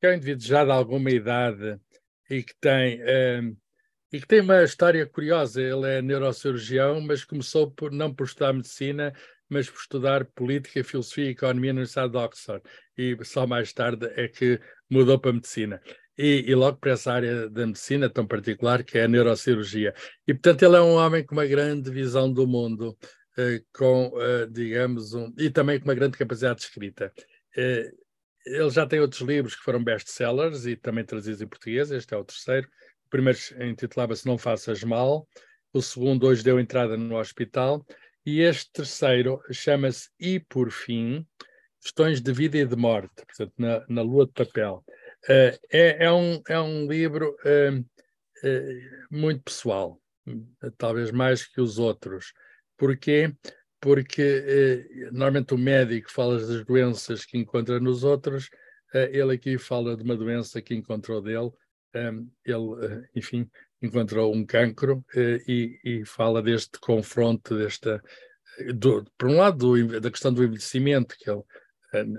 que 0.00 0.06
é 0.06 0.10
um 0.10 0.14
indivíduo 0.14 0.46
já 0.46 0.64
de 0.64 0.70
alguma 0.70 1.10
idade 1.10 1.78
e 2.30 2.42
que 2.42 2.54
tem 2.60 3.02
um, 3.02 3.56
e 4.12 4.20
que 4.20 4.26
tem 4.26 4.40
uma 4.40 4.62
história 4.62 5.06
curiosa. 5.06 5.60
Ele 5.60 5.86
é 5.86 6.02
neurocirurgião, 6.02 7.00
mas 7.00 7.24
começou 7.24 7.70
por, 7.70 7.90
não 7.90 8.14
por 8.14 8.26
estudar 8.26 8.52
medicina, 8.52 9.12
mas 9.48 9.70
por 9.70 9.78
estudar 9.78 10.24
política, 10.26 10.84
filosofia 10.84 11.26
e 11.26 11.30
economia 11.30 11.72
na 11.72 11.78
Universidade 11.78 12.12
de 12.12 12.18
Oxford. 12.18 12.62
E 12.96 13.16
só 13.24 13.46
mais 13.46 13.72
tarde 13.72 14.10
é 14.14 14.28
que 14.28 14.60
mudou 14.90 15.18
para 15.18 15.32
medicina. 15.32 15.80
E, 16.16 16.44
e, 16.46 16.54
logo 16.54 16.76
para 16.78 16.92
essa 16.92 17.12
área 17.12 17.48
da 17.48 17.66
medicina 17.66 18.08
tão 18.08 18.26
particular 18.26 18.84
que 18.84 18.98
é 18.98 19.04
a 19.04 19.08
neurocirurgia. 19.08 19.94
E, 20.26 20.34
portanto, 20.34 20.62
ele 20.62 20.76
é 20.76 20.80
um 20.80 20.94
homem 20.94 21.24
com 21.24 21.34
uma 21.34 21.46
grande 21.46 21.90
visão 21.90 22.30
do 22.30 22.46
mundo, 22.46 22.96
eh, 23.38 23.62
com, 23.72 24.12
eh, 24.20 24.46
digamos, 24.50 25.14
um, 25.14 25.32
e 25.38 25.48
também 25.48 25.78
com 25.78 25.86
uma 25.86 25.94
grande 25.94 26.18
capacidade 26.18 26.60
de 26.60 26.66
escrita. 26.66 27.12
Eh, 27.56 27.90
ele 28.44 28.70
já 28.70 28.86
tem 28.86 29.00
outros 29.00 29.22
livros 29.22 29.54
que 29.54 29.62
foram 29.62 29.82
best-sellers 29.82 30.66
e 30.66 30.76
também 30.76 31.04
trazidos 31.04 31.40
em 31.40 31.46
português, 31.46 31.90
este 31.90 32.12
é 32.12 32.16
o 32.16 32.24
terceiro. 32.24 32.68
O 33.06 33.10
primeiro 33.10 33.38
intitulava-se 33.60 34.26
Não 34.26 34.36
Faças 34.36 34.82
Mal, 34.84 35.26
o 35.72 35.80
segundo 35.80 36.26
hoje 36.26 36.42
deu 36.42 36.60
entrada 36.60 36.96
no 36.96 37.16
hospital, 37.16 37.84
e 38.24 38.40
este 38.40 38.70
terceiro 38.72 39.40
chama-se 39.50 40.10
E 40.18 40.38
por 40.38 40.70
Fim, 40.70 41.26
Questões 41.80 42.20
de 42.20 42.32
Vida 42.32 42.58
e 42.58 42.66
de 42.66 42.76
Morte, 42.76 43.24
portanto, 43.26 43.52
na, 43.58 43.84
na 43.88 44.02
Lua 44.02 44.26
de 44.26 44.32
Papel. 44.32 44.84
Uh, 45.28 45.56
é, 45.70 46.04
é, 46.06 46.12
um, 46.12 46.42
é 46.48 46.60
um 46.60 46.86
livro 46.86 47.36
uh, 47.44 47.78
uh, 47.78 49.06
muito 49.10 49.42
pessoal, 49.44 50.00
talvez 50.76 51.10
mais 51.10 51.46
que 51.46 51.60
os 51.60 51.78
outros. 51.78 52.32
Porquê? 52.76 53.32
Porque 53.80 54.86
normalmente 55.10 55.54
o 55.54 55.58
médico 55.58 56.10
fala 56.10 56.38
das 56.38 56.64
doenças 56.64 57.24
que 57.24 57.36
encontra 57.36 57.80
nos 57.80 58.04
outros, 58.04 58.48
ele 58.94 59.34
aqui 59.34 59.58
fala 59.58 59.96
de 59.96 60.04
uma 60.04 60.16
doença 60.16 60.62
que 60.62 60.74
encontrou 60.74 61.20
dele. 61.20 61.50
ele, 62.44 63.08
enfim, 63.14 63.48
encontrou 63.80 64.32
um 64.32 64.46
cancro 64.46 65.04
e, 65.48 65.80
e, 65.84 66.04
fala 66.04 66.40
deste 66.40 66.78
confronto, 66.78 67.58
desta, 67.58 68.00
do, 68.74 69.04
por 69.18 69.28
um 69.28 69.38
lado, 69.38 69.58
do, 69.58 70.00
da 70.00 70.10
questão 70.10 70.32
do 70.32 70.44
envelhecimento, 70.44 71.16
que 71.18 71.28
ele 71.28 71.40
eh, 71.40 71.44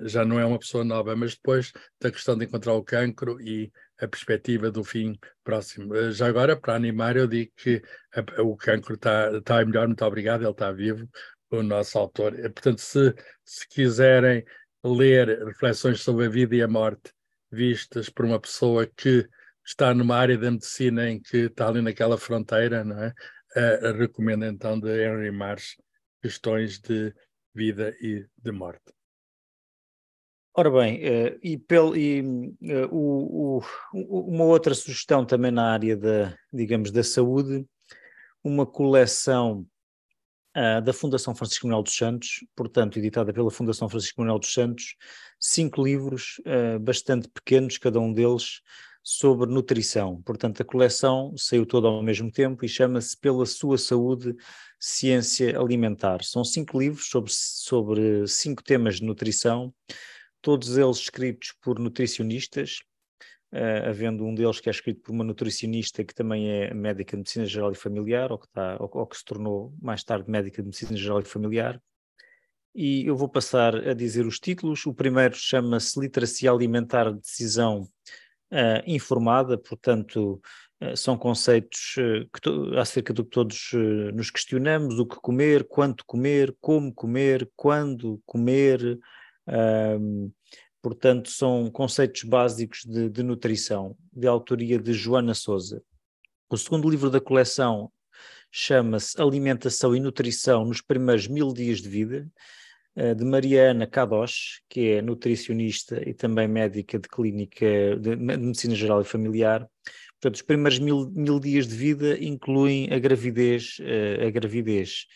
já 0.04 0.24
não 0.26 0.40
é 0.40 0.46
uma 0.46 0.60
pessoa 0.60 0.84
nova, 0.84 1.16
mas 1.16 1.36
depois 1.36 1.72
da 2.00 2.12
questão 2.12 2.38
de 2.38 2.46
encontrar 2.46 2.74
o 2.74 2.84
cancro 2.84 3.42
e 3.42 3.72
a 4.00 4.08
perspectiva 4.08 4.72
do 4.72 4.84
fim 4.84 5.18
próximo. 5.44 5.96
Eh, 5.96 6.12
já 6.12 6.28
agora, 6.28 6.60
para 6.60 6.76
animar, 6.76 7.16
eu 7.16 7.28
digo 7.28 7.52
que 7.56 7.82
a, 8.14 8.42
o 8.42 8.56
cancro 8.56 8.96
está, 8.96 9.32
está 9.38 9.66
melhor, 9.66 9.88
muito 9.88 10.06
obrigado, 10.06 10.42
ele 10.42 10.52
está 10.52 10.72
vivo, 10.72 11.08
o 11.52 11.64
nosso 11.64 11.98
autor. 11.98 12.38
Eh, 12.40 12.50
portanto, 12.50 12.80
se, 12.80 13.14
se 13.44 13.68
quiserem 13.68 14.44
ler 14.84 15.46
reflexões 15.46 16.02
sobre 16.02 16.26
a 16.26 16.30
vida 16.30 16.56
e 16.56 16.62
a 16.62 16.68
morte 16.68 17.12
vistas 17.52 18.10
por 18.10 18.26
uma 18.26 18.40
pessoa 18.40 18.88
que 18.88 19.28
está 19.66 19.94
numa 19.94 20.18
área 20.18 20.38
da 20.38 20.52
medicina 20.52 21.10
em 21.10 21.22
que 21.22 21.38
está 21.46 21.68
ali 21.68 21.82
naquela 21.82 22.18
fronteira, 22.18 22.84
não 22.84 23.02
é? 23.02 23.14
Uh, 23.56 23.96
recomendo 23.96 24.46
então 24.46 24.80
de 24.80 24.90
Henry 24.90 25.32
Marsh 25.32 25.76
questões 26.22 26.80
de 26.80 27.14
vida 27.54 27.96
e 28.02 28.26
de 28.38 28.52
morte. 28.52 28.92
Ora 30.56 30.70
bem, 30.70 30.98
uh, 30.98 31.39
e, 31.42 31.58
pel, 31.58 31.96
e 31.96 32.22
uh, 32.22 32.88
o, 32.92 33.58
o, 33.92 34.30
uma 34.30 34.44
outra 34.44 34.76
sugestão 34.76 35.26
também 35.26 35.50
na 35.50 35.72
área 35.72 35.98
da, 35.98 36.38
digamos, 36.54 36.92
da 36.92 37.04
saúde, 37.04 37.66
uma 38.44 38.63
coleção 38.63 39.66
uh, 40.56 40.80
da 40.84 40.94
Fundação 40.94 41.34
Francisco 41.34 41.66
Manuel 41.66 41.82
dos 41.82 41.98
Santos, 41.98 42.46
portanto, 42.56 43.00
editada 43.00 43.34
pela 43.34 43.50
Fundação 43.50 43.89
Francisco 43.89 44.22
Manuel 44.22 44.38
dos 44.38 44.54
Santos, 44.54 44.96
cinco 45.39 45.84
livros 45.84 46.39
bastante 46.82 47.28
pequenos, 47.30 47.80
cada 47.80 48.00
um 48.00 48.13
deles, 48.13 48.62
sobre 49.02 49.50
nutrição. 49.50 50.22
Portanto, 50.22 50.62
a 50.62 50.66
coleção 50.66 51.34
saiu 51.36 51.66
toda 51.66 51.88
ao 51.88 52.04
mesmo 52.04 52.32
tempo 52.32 52.63
e 52.63 52.70
chama-se 52.70 53.18
Pela 53.18 53.46
Sua 53.48 53.78
Saúde, 53.78 54.36
Ciência 54.80 55.60
Alimentar. 55.60 56.24
São 56.24 56.44
cinco 56.44 56.80
livros 56.80 57.10
sobre, 57.10 57.32
sobre 57.34 58.28
cinco 58.28 58.63
temas 58.63 58.98
de 58.98 59.04
nutrição 59.04 59.74
todos 60.43 60.77
eles 60.77 60.97
escritos 60.97 61.56
por 61.62 61.79
nutricionistas, 61.79 62.82
uh, 63.53 63.89
havendo 63.89 64.25
um 64.25 64.36
deles 64.36 64.60
que 64.60 64.69
é 64.69 64.71
escrito 64.71 65.01
por 65.01 65.13
uma 65.13 65.23
nutricionista 65.23 66.03
que 66.03 66.13
também 66.13 66.51
é 66.51 66.73
médica 66.73 67.12
de 67.12 67.19
medicina 67.19 67.45
geral 67.45 67.71
e 67.71 67.75
familiar, 67.75 68.32
ou 68.32 68.38
que, 68.38 68.45
está, 68.45 68.77
ou, 68.79 68.89
ou 68.93 69.08
que 69.08 69.17
se 69.17 69.23
tornou 69.23 69.73
mais 69.82 70.03
tarde 70.03 70.29
médica 70.29 70.62
de 70.62 70.67
medicina 70.67 70.95
geral 70.95 71.21
e 71.21 71.25
familiar. 71.25 71.82
E 72.75 73.06
eu 73.06 73.15
vou 73.15 73.29
passar 73.29 73.75
a 73.75 73.93
dizer 73.93 74.25
os 74.25 74.39
títulos. 74.39 74.86
O 74.86 74.93
primeiro 74.93 75.36
chama-se 75.36 75.99
Literacia 75.99 76.51
Alimentar 76.51 77.12
de 77.13 77.19
Decisão 77.19 77.88
uh, 78.51 78.84
Informada, 78.86 79.58
portanto, 79.58 80.41
uh, 80.82 80.97
são 80.97 81.15
conceitos 81.15 81.95
uh, 81.97 82.77
acerca 82.77 83.13
do 83.13 83.23
que 83.23 83.29
todos 83.29 83.71
nos 84.13 84.29
questionamos: 84.29 84.99
o 84.99 85.06
que 85.06 85.15
comer, 85.17 85.63
quanto 85.65 86.03
comer, 86.06 86.53
como 86.60 86.93
comer, 86.93 87.49
quando 87.56 88.19
comer, 88.25 88.99
um, 89.47 90.32
portanto, 90.82 91.29
são 91.29 91.69
conceitos 91.69 92.23
básicos 92.23 92.84
de, 92.86 93.10
de, 93.10 93.23
nutrição, 93.23 93.95
de 94.12 94.27
autoria 94.27 94.79
de 94.79 94.93
Joana 94.93 95.34
Souza. 95.34 95.82
O 96.49 96.58
segundo 96.58 96.89
livro 96.89 97.10
da 97.10 97.19
coleção 97.19 97.91
chama-se 98.51 99.19
Alimentação 99.19 99.95
e 99.95 99.99
Nutrição 99.99 100.65
nos 100.65 100.82
Primeiros 100.82 101.27
Mil 101.27 101.51
Dias 101.53 101.82
de 101.82 101.89
Vida, 101.89 102.27
uh, 102.95 103.15
de 103.15 103.25
Mariana 103.25 103.88
Kadosh, 103.88 104.62
que 104.69 104.91
é 104.91 105.01
nutricionista 105.01 106.01
e 106.08 106.13
também 106.13 106.47
médica 106.47 106.99
de 106.99 107.08
clínica 107.08 107.97
de 107.99 108.15
medicina 108.15 108.75
geral 108.75 109.01
e 109.01 109.06
familiar. 109.06 109.67
Portanto, 110.19 110.36
os 110.36 110.41
primeiros 110.41 110.79
mil, 110.79 111.10
mil 111.12 111.39
dias 111.39 111.67
de 111.67 111.75
vida 111.75 112.17
incluem 112.23 112.93
a 112.93 112.99
gravidez, 112.99 113.77
uh, 113.79 114.27
a 114.27 114.29
gravidez 114.29 115.08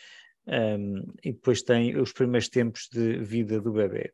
um, 0.48 1.04
e 1.24 1.32
depois 1.34 1.62
tem 1.62 2.00
os 2.00 2.14
primeiros 2.14 2.48
tempos 2.48 2.88
de 2.92 3.18
vida 3.20 3.60
do 3.60 3.72
bebê. 3.72 4.14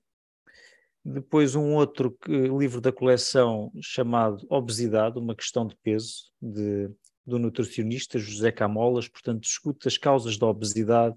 Depois 1.06 1.54
um 1.56 1.74
outro 1.74 2.18
livro 2.28 2.80
da 2.80 2.92
coleção 2.92 3.72
chamado 3.82 4.46
Obesidade, 4.50 5.20
uma 5.20 5.36
questão 5.36 5.68
de 5.68 5.76
peso, 5.84 6.32
de, 6.42 6.90
do 7.26 7.38
nutricionista 7.38 8.18
José 8.18 8.52
Camolas, 8.52 9.08
portanto 9.08 9.42
discute 9.42 9.88
as 9.88 9.98
causas 9.98 10.38
da 10.38 10.48
obesidade, 10.48 11.16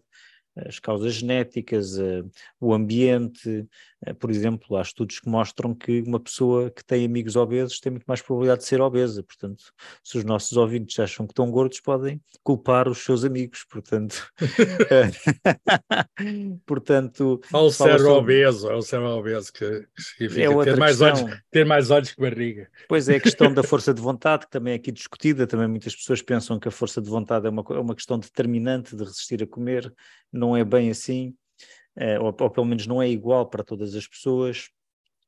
as 0.64 0.79
causas 0.79 1.14
genéticas, 1.14 1.99
uh, 1.99 2.29
o 2.61 2.73
ambiente. 2.73 3.66
Uh, 4.07 4.14
por 4.14 4.31
exemplo, 4.31 4.77
há 4.77 4.83
estudos 4.83 5.21
que 5.21 5.29
mostram 5.29 5.75
que 5.75 6.01
uma 6.03 6.19
pessoa 6.19 6.71
que 6.71 6.85
tem 6.85 7.05
amigos 7.05 7.37
obesos 7.37 7.81
tem 7.81 7.90
muito 7.90 8.07
mais 8.07 8.23
probabilidade 8.23 8.62
de 8.62 8.66
ser 8.66 8.81
obesa. 8.81 9.23
Portanto, 9.23 9.64
se 10.03 10.16
os 10.16 10.25
nossos 10.25 10.57
ouvintes 10.57 10.99
acham 10.99 11.27
que 11.27 11.33
estão 11.33 11.51
gordos, 11.51 11.81
podem 11.81 12.21
culpar 12.42 12.88
os 12.88 12.99
seus 12.99 13.25
amigos. 13.25 13.64
Portanto, 13.71 14.31
portanto 16.64 17.40
ao 17.53 17.71
ser 17.71 17.99
sobre... 17.99 18.12
obeso, 18.12 18.71
ao 18.71 18.83
ser 18.83 19.01
obeso 19.01 19.53
que 19.53 19.87
significa 19.99 20.53
é 20.53 20.64
ter, 20.64 20.77
mais 20.77 21.01
olhos, 21.01 21.25
ter 21.51 21.66
mais 21.66 21.90
olhos 21.90 22.12
que 22.12 22.21
barriga. 22.21 22.69
Pois 22.88 23.09
é, 23.09 23.16
a 23.16 23.21
questão 23.21 23.53
da 23.53 23.62
força 23.62 23.92
de 23.92 24.01
vontade, 24.01 24.47
que 24.47 24.53
também 24.53 24.73
é 24.73 24.77
aqui 24.77 24.90
discutida. 24.90 25.47
Também 25.47 25.69
muitas 25.69 25.95
pessoas 25.95 26.23
pensam 26.23 26.59
que 26.59 26.69
a 26.69 26.71
força 26.71 27.03
de 27.03 27.11
vontade 27.11 27.47
é 27.47 27.51
uma, 27.51 27.64
é 27.71 27.79
uma 27.79 27.95
questão 27.95 28.19
determinante 28.19 28.97
de 28.97 29.05
resistir 29.05 29.42
a 29.42 29.47
comer 29.47 29.92
não 30.33 30.45
é 30.54 30.64
bem 30.64 30.90
assim, 30.90 31.35
uh, 31.96 32.22
ou, 32.22 32.37
ou, 32.38 32.50
pelo 32.50 32.66
menos 32.66 32.87
não 32.87 33.00
é 33.00 33.09
igual 33.09 33.48
para 33.48 33.64
todas 33.64 33.94
as 33.94 34.06
pessoas. 34.06 34.68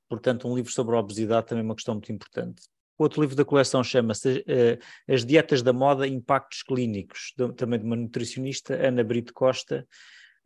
Portanto, 0.09 0.47
um 0.49 0.55
livro 0.55 0.71
sobre 0.71 0.95
a 0.95 0.99
obesidade 0.99 1.47
também 1.47 1.63
é 1.63 1.65
uma 1.65 1.75
questão 1.75 1.95
muito 1.95 2.13
importante. 2.13 2.63
Outro 2.99 3.21
livro 3.21 3.37
da 3.37 3.45
coleção 3.45 3.83
chama-se 3.83 4.41
uh, 4.41 5.13
As 5.13 5.25
Dietas 5.25 5.63
da 5.63 5.73
Moda 5.73 6.07
Impactos 6.07 6.63
Clínicos, 6.63 7.33
de, 7.37 7.53
também 7.55 7.79
de 7.79 7.87
uma 7.87 7.97
nutricionista, 7.97 8.75
Ana 8.75 9.03
Brito 9.03 9.33
Costa, 9.33 9.87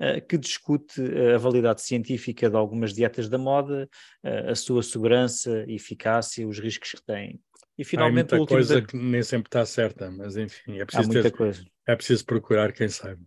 uh, 0.00 0.26
que 0.28 0.38
discute 0.38 1.02
a 1.35 1.38
validade 1.38 1.82
científica 1.82 2.48
de 2.48 2.56
algumas 2.56 2.94
dietas 2.94 3.28
da 3.28 3.38
moda, 3.38 3.88
a 4.22 4.54
sua 4.54 4.82
segurança, 4.82 5.64
eficácia, 5.66 6.46
os 6.46 6.58
riscos 6.58 6.92
que 6.92 7.04
têm. 7.04 7.40
E 7.78 7.85
finalmente 7.85 8.35
Há 8.35 8.37
muita 8.37 8.54
coisa 8.54 8.80
da... 8.80 8.87
que 8.87 8.96
nem 8.96 9.22
sempre 9.22 9.48
está 9.48 9.64
certa, 9.64 10.11
mas 10.11 10.37
enfim, 10.37 10.78
é 10.78 10.85
preciso, 10.85 11.11
ter, 11.11 11.72
é 11.87 11.96
preciso 11.96 12.24
procurar 12.24 12.72
quem 12.72 12.88
saiba. 12.88 13.22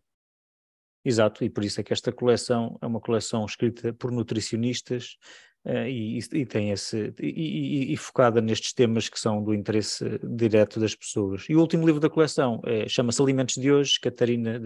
Exato, 1.06 1.46
e 1.46 1.50
por 1.52 1.63
isso 1.63 1.80
é 1.80 1.84
que 1.84 1.94
esta 1.94 2.12
coleção 2.12 2.80
é 2.82 2.88
uma 2.88 3.00
coleção 3.00 3.46
escrita 3.46 3.94
por 3.94 4.12
nutricionistas 4.12 5.18
uh, 5.63 5.86
e, 5.88 6.18
e, 6.18 6.46
tem 6.48 6.72
esse 6.72 7.13
e, 7.22 7.94
e, 7.94 7.98
focada 7.98 8.41
nestes 8.41 8.74
temas 8.74 9.08
que 9.08 9.20
são 9.20 9.44
do 9.44 9.54
interesse 9.54 10.20
direto 10.24 10.80
das 10.80 10.96
pessoas. 10.96 11.46
E 11.48 11.56
o 11.56 11.60
último 11.60 11.86
livro 11.86 12.02
da 12.02 12.10
coleção 12.10 12.60
é, 12.65 12.89
chama-se 12.89 13.22
Alimentos 13.22 13.54
de 13.54 13.72
Hoje, 13.72 14.00
Catarina, 14.02 14.60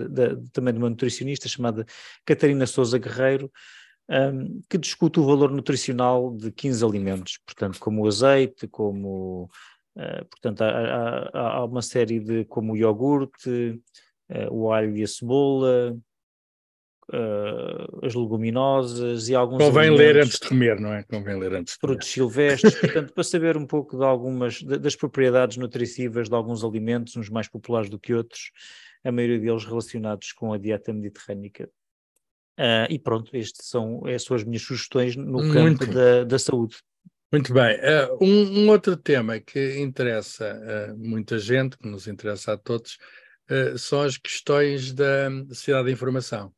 também 0.53 0.73
de 0.73 0.79
uma 0.79 0.89
nutricionista 0.89 1.49
chamada 1.49 1.85
Catarina 2.25 2.65
Souza 2.65 2.97
Guerreiro, 2.97 3.51
um, 4.09 4.63
que 4.69 4.77
discute 4.77 5.19
o 5.19 5.25
valor 5.25 5.51
nutricional 5.51 6.33
de 6.35 6.51
15 6.53 6.85
alimentos, 6.85 7.37
portanto, 7.45 7.79
como 7.79 8.03
o 8.03 8.07
azeite, 8.07 8.65
como 8.65 9.49
uh, 9.97 10.25
portanto, 10.31 10.61
há, 10.61 11.29
há, 11.33 11.57
há, 11.57 11.65
uma 11.65 11.81
série 11.81 12.19
de 12.21 12.45
como 12.45 12.73
o 12.73 12.77
iogurte, 12.77 13.81
uh, 14.29 14.51
o 14.53 14.71
alho 14.71 14.95
e 14.95 15.03
a 15.03 15.07
cebola, 15.07 15.95
uh, 17.13 18.05
as 18.05 18.13
leguminosas 18.15 19.29
e 19.29 19.35
alguns. 19.35 19.63
Convém 19.63 19.89
ler 19.89 20.17
antes 20.17 20.39
de 20.39 20.47
comer, 20.47 20.79
não 20.79 20.93
é? 20.93 21.03
Convém 21.03 21.37
ler 21.37 21.53
antes 21.53 21.73
de 21.73 21.79
Frutos 21.79 22.07
silvestres, 22.07 22.75
portanto, 22.75 23.13
para 23.13 23.23
saber 23.23 23.57
um 23.57 23.65
pouco 23.65 23.97
de 23.97 24.03
algumas 24.03 24.61
das 24.63 24.95
propriedades 24.95 25.57
nutritivas 25.57 26.29
de 26.29 26.35
alguns 26.35 26.63
alimentos, 26.63 27.15
uns 27.15 27.29
mais 27.29 27.47
populares 27.47 27.89
do 27.89 27.99
que 27.99 28.13
outros, 28.13 28.51
a 29.03 29.11
maioria 29.11 29.39
deles 29.39 29.65
relacionados 29.65 30.31
com 30.31 30.53
a 30.53 30.57
dieta 30.57 30.93
mediterrânica. 30.93 31.69
Uh, 32.59 32.89
e 32.89 32.99
pronto, 32.99 33.35
estas 33.35 33.67
são, 33.67 34.01
estas 34.05 34.23
são 34.23 34.35
as 34.35 34.43
minhas 34.43 34.61
sugestões 34.61 35.15
no 35.15 35.53
campo 35.53 35.85
da, 35.85 36.25
da 36.25 36.37
saúde. 36.37 36.75
Muito 37.31 37.53
bem. 37.53 37.77
Uh, 37.77 38.23
um, 38.23 38.59
um, 38.59 38.69
outro 38.69 38.97
tema 38.97 39.39
que 39.39 39.79
interessa 39.79 40.59
uh, 40.91 40.97
muita 40.97 41.37
gente, 41.37 41.77
que 41.77 41.87
nos 41.87 42.07
interessa 42.07 42.53
a 42.53 42.57
todos, 42.57 42.97
uh, 43.49 43.77
são 43.77 44.01
as 44.01 44.17
questões 44.17 44.91
da 44.91 45.29
sociedade 45.49 45.85
da 45.85 45.91
informação, 45.91 46.51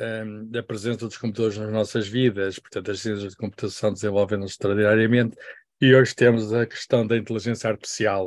um, 0.00 0.48
da 0.50 0.62
presença 0.62 1.06
dos 1.06 1.16
computadores 1.16 1.58
nas 1.58 1.72
nossas 1.72 2.08
vidas, 2.08 2.58
portanto, 2.58 2.90
as 2.90 3.00
ciências 3.00 3.32
de 3.32 3.36
computação 3.36 3.92
desenvolvendo-se 3.92 4.52
extraordinariamente, 4.52 5.36
e 5.80 5.94
hoje 5.94 6.14
temos 6.14 6.52
a 6.52 6.66
questão 6.66 7.06
da 7.06 7.16
inteligência 7.16 7.68
artificial. 7.68 8.26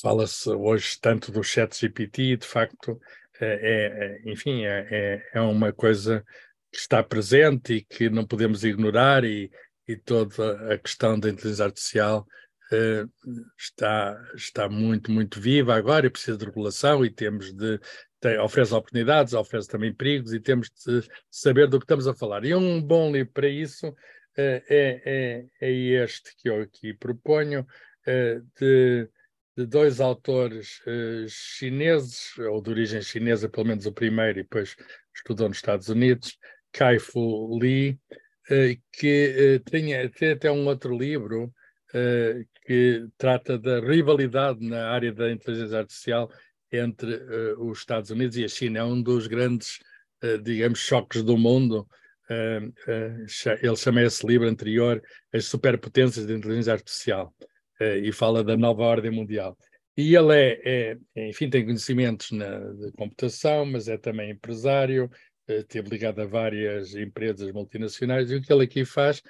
Fala-se 0.00 0.50
hoje 0.50 0.98
tanto 1.00 1.32
do 1.32 1.42
chat 1.42 1.74
GPT, 1.78 2.36
de 2.36 2.46
facto, 2.46 3.00
é, 3.40 4.20
é, 4.24 4.30
enfim, 4.30 4.64
é, 4.64 4.86
é, 4.90 5.30
é 5.34 5.40
uma 5.40 5.72
coisa 5.72 6.24
que 6.70 6.78
está 6.78 7.02
presente 7.02 7.74
e 7.74 7.82
que 7.82 8.10
não 8.10 8.26
podemos 8.26 8.64
ignorar 8.64 9.24
e 9.24 9.50
e 9.88 9.96
toda 9.96 10.74
a 10.74 10.78
questão 10.78 11.18
da 11.18 11.28
inteligência 11.28 11.64
artificial 11.64 12.26
uh, 12.72 13.10
está, 13.56 14.20
está 14.34 14.68
muito, 14.68 15.10
muito 15.10 15.40
viva 15.40 15.74
agora 15.74 16.06
e 16.06 16.10
precisa 16.10 16.36
de 16.36 16.44
regulação 16.44 17.04
e 17.04 17.10
temos 17.10 17.52
de, 17.52 17.78
tem, 18.26 18.38
oferece 18.40 18.74
oportunidades, 18.74 19.34
oferece 19.34 19.68
também 19.68 19.94
perigos 19.94 20.32
e 20.32 20.40
temos 20.40 20.68
de 20.68 21.08
saber 21.30 21.68
do 21.68 21.78
que 21.78 21.84
estamos 21.84 22.08
a 22.08 22.14
falar. 22.14 22.44
E 22.44 22.54
um 22.54 22.82
bom 22.82 23.12
livro 23.12 23.32
para 23.32 23.48
isso 23.48 23.88
uh, 23.88 23.94
é, 24.36 24.64
é, 24.70 25.46
é, 25.60 25.72
este 26.02 26.34
que 26.36 26.48
eu 26.48 26.60
aqui 26.60 26.92
proponho, 26.92 27.60
uh, 27.60 28.46
de, 28.58 29.08
de, 29.56 29.66
dois 29.66 30.00
autores 30.00 30.82
chineses, 31.28 32.36
ou 32.38 32.60
de 32.60 32.70
origem 32.70 33.00
chinesa, 33.00 33.48
pelo 33.48 33.68
menos 33.68 33.86
o 33.86 33.92
primeiro, 33.92 34.40
e 34.40 34.42
depois 34.42 34.76
estudou 35.14 35.48
nos 35.48 35.58
Estados 35.58 35.88
Unidos, 35.88 36.36
Kai-Fu 36.72 37.56
Lee, 37.58 37.98
que 38.92 39.60
uh, 39.60 39.70
tem, 39.70 40.10
tem 40.10 40.32
até 40.32 40.50
um 40.50 40.66
outro 40.66 40.96
livro 40.96 41.44
uh, 41.94 42.46
que 42.64 43.06
trata 43.16 43.56
da 43.56 43.78
rivalidade 43.80 44.66
na 44.66 44.88
área 44.88 45.12
da 45.12 45.30
inteligência 45.30 45.78
artificial 45.78 46.28
entre 46.72 47.14
os 47.58 47.78
Estados 47.78 48.10
Unidos 48.10 48.36
e 48.36 48.44
a 48.44 48.48
China. 48.48 48.80
É 48.80 48.84
um 48.84 49.00
dos 49.02 49.26
grandes, 49.26 49.78
digamos, 50.42 50.80
choques 50.80 51.22
do 51.22 51.36
mundo. 51.36 51.86
ele 52.28 53.76
chama 53.76 54.02
esse 54.02 54.26
livro 54.26 54.48
anterior 54.48 55.02
As 55.32 55.44
Superpotências 55.44 56.26
da 56.26 56.34
Inteligência 56.34 56.72
Artificial 56.72 57.34
e 58.02 58.10
fala 58.12 58.42
da 58.42 58.56
nova 58.56 58.82
ordem 58.82 59.10
mundial. 59.10 59.56
E 59.96 60.14
ele 60.14 60.34
é, 60.34 60.98
é 61.14 61.28
enfim, 61.28 61.48
tem 61.48 61.64
conhecimentos 61.64 62.30
na, 62.30 62.58
de 62.58 62.92
computação, 62.92 63.64
mas 63.64 63.88
é 63.88 63.96
também 63.96 64.30
empresário, 64.30 65.10
esteve 65.48 65.88
ligado 65.88 66.20
a 66.20 66.26
várias 66.26 66.94
empresas 66.94 67.50
multinacionais, 67.52 68.30
e 68.30 68.36
o 68.36 68.42
que 68.42 68.52
ele 68.52 68.64
aqui 68.64 68.84
faz 68.84 69.20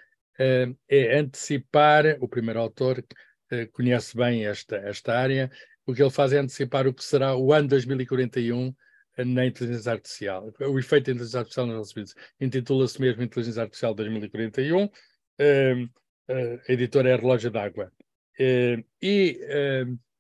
uh, 0.41 0.77
é 0.89 1.19
antecipar, 1.19 2.17
o 2.21 2.29
primeiro 2.29 2.61
autor 2.61 2.99
uh, 2.99 3.71
conhece 3.73 4.17
bem 4.17 4.47
esta, 4.47 4.77
esta 4.77 5.17
área, 5.17 5.51
o 5.87 5.95
que 5.95 6.03
ele 6.03 6.11
faz 6.11 6.33
é 6.33 6.39
antecipar 6.39 6.87
o 6.87 6.93
que 6.93 7.05
será 7.05 7.37
o 7.37 7.53
ano 7.53 7.69
2041 7.69 8.75
na 9.19 9.47
inteligência 9.47 9.93
artificial, 9.93 10.53
o 10.61 10.79
efeito 10.79 11.07
da 11.07 11.13
inteligência 11.13 11.39
artificial 11.39 11.67
nos 11.67 11.89
Estados 11.89 12.15
Intitula-se 12.39 13.01
mesmo 13.01 13.23
Inteligência 13.23 13.63
Artificial 13.63 13.95
2041, 13.95 14.85
uh, 14.85 14.91
a 16.69 16.73
editora 16.73 17.11
é 17.11 17.17
Relógio 17.17 17.51
d'Água. 17.51 17.91
e 19.01 19.41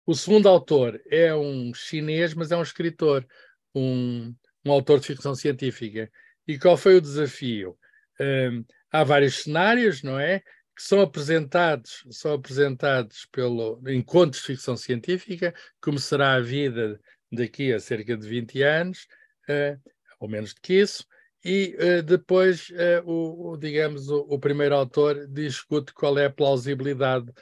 o 0.06 0.14
segundo 0.14 0.48
autor 0.48 1.02
é 1.10 1.34
um 1.34 1.74
chinês, 1.74 2.32
mas 2.32 2.52
é 2.52 2.56
um 2.56 2.62
escritor, 2.62 3.26
um, 3.74 4.32
um 4.64 4.70
autor 4.70 5.00
de 5.00 5.08
ficção 5.08 5.34
científica. 5.34 6.08
E 6.46 6.56
qual 6.56 6.76
foi 6.76 6.94
o 6.94 7.00
desafio? 7.00 7.76
Um, 8.20 8.64
há 8.92 9.02
vários 9.02 9.42
cenários, 9.42 10.04
não 10.04 10.18
é? 10.18 10.44
Que 10.76 10.82
são 10.82 11.00
apresentados, 11.00 12.04
são 12.10 12.34
apresentados 12.34 13.26
pelo 13.32 13.80
encontros 13.88 14.42
de 14.42 14.48
ficção 14.48 14.76
científica, 14.76 15.54
como 15.80 15.98
será 15.98 16.34
a 16.34 16.40
vida 16.40 17.00
daqui 17.32 17.72
a 17.72 17.80
cerca 17.80 18.16
de 18.16 18.28
20 18.28 18.62
anos, 18.62 19.06
uh, 19.48 19.80
ou 20.20 20.28
menos 20.28 20.52
do 20.52 20.60
que 20.60 20.74
isso, 20.74 21.06
e 21.44 21.76
uh, 21.78 22.02
depois 22.02 22.68
uh, 22.70 23.02
o, 23.04 23.52
o, 23.52 23.56
digamos, 23.56 24.08
o, 24.08 24.26
o, 24.28 24.38
primeiro 24.38 24.74
autor 24.74 25.26
discute 25.28 25.94
qual 25.94 26.18
é 26.18 26.26
a 26.26 26.30
plausibilidade, 26.30 27.32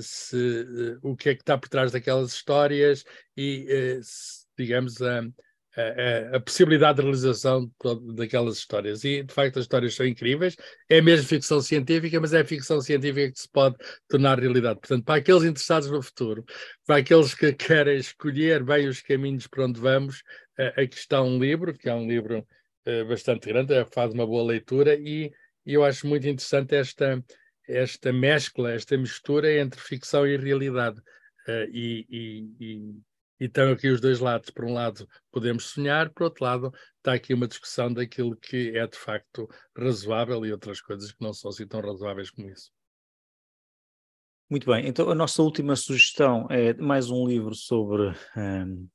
se, 0.00 0.98
o 1.02 1.14
que 1.14 1.28
é 1.28 1.34
que 1.34 1.42
está 1.42 1.58
por 1.58 1.68
trás 1.68 1.92
daquelas 1.92 2.32
histórias 2.32 3.04
e, 3.36 4.00
se, 4.02 4.46
digamos, 4.56 5.02
a 5.02 5.20
a, 5.76 6.36
a, 6.36 6.40
possibilidade 6.40 6.96
de 6.96 7.02
realização 7.02 7.70
daquelas 8.14 8.58
histórias. 8.58 9.04
E, 9.04 9.22
de 9.22 9.32
facto, 9.32 9.58
as 9.58 9.64
histórias 9.64 9.94
são 9.94 10.06
incríveis. 10.06 10.56
É 10.88 11.00
mesmo 11.00 11.26
ficção 11.26 11.60
científica, 11.60 12.20
mas 12.20 12.34
é 12.34 12.42
ficção 12.42 12.80
científica 12.80 13.32
que 13.32 13.40
se 13.40 13.48
pode 13.48 13.76
tornar 14.08 14.40
realidade. 14.40 14.80
Portanto, 14.80 15.04
para 15.04 15.16
aqueles 15.16 15.44
interessados 15.44 15.90
no 15.90 16.02
futuro, 16.02 16.44
para 16.86 16.96
aqueles 16.96 17.34
que 17.34 17.52
querem 17.52 17.96
escolher 17.96 18.64
bem 18.64 18.88
os 18.88 19.00
caminhos 19.00 19.46
para 19.46 19.64
onde 19.64 19.80
vamos, 19.80 20.22
aqui 20.76 20.96
está 20.96 21.22
um 21.22 21.38
livro, 21.38 21.72
que 21.72 21.88
é 21.88 21.94
um 21.94 22.06
livro 22.06 22.46
uh, 22.86 23.04
bastante 23.06 23.48
grande, 23.48 23.74
é, 23.74 23.84
faz 23.84 24.12
uma 24.12 24.26
boa 24.26 24.44
leitura 24.44 24.94
e, 24.94 25.32
e 25.64 25.74
eu 25.74 25.84
acho 25.84 26.06
muito 26.06 26.26
interessante 26.26 26.74
esta, 26.74 27.22
esta 27.68 28.12
mescla, 28.12 28.72
esta 28.72 28.96
mistura 28.96 29.52
entre 29.52 29.80
ficção 29.80 30.26
e 30.26 30.36
realidade. 30.36 30.98
Uh, 31.46 31.64
e, 31.72 32.06
e, 32.10 32.50
e, 32.60 32.94
e 33.40 33.44
estão 33.46 33.70
aqui 33.70 33.88
os 33.88 34.00
dois 34.00 34.20
lados. 34.20 34.50
Por 34.50 34.64
um 34.64 34.72
lado, 34.72 35.08
podemos 35.30 35.66
sonhar, 35.66 36.10
por 36.10 36.24
outro 36.24 36.44
lado, 36.44 36.72
está 36.96 37.14
aqui 37.14 37.32
uma 37.32 37.48
discussão 37.48 37.92
daquilo 37.92 38.36
que 38.36 38.76
é 38.76 38.86
de 38.86 38.98
facto 38.98 39.48
razoável 39.76 40.44
e 40.44 40.52
outras 40.52 40.80
coisas 40.80 41.12
que 41.12 41.22
não 41.22 41.32
são 41.32 41.50
assim 41.50 41.66
tão 41.66 41.80
razoáveis 41.80 42.30
como 42.30 42.50
isso. 42.50 42.70
Muito 44.50 44.66
bem, 44.70 44.86
então 44.86 45.10
a 45.10 45.14
nossa 45.14 45.42
última 45.42 45.76
sugestão 45.76 46.46
é 46.48 46.72
mais 46.74 47.10
um 47.10 47.26
livro 47.26 47.54
sobre, 47.54 48.14
um, 48.34 48.88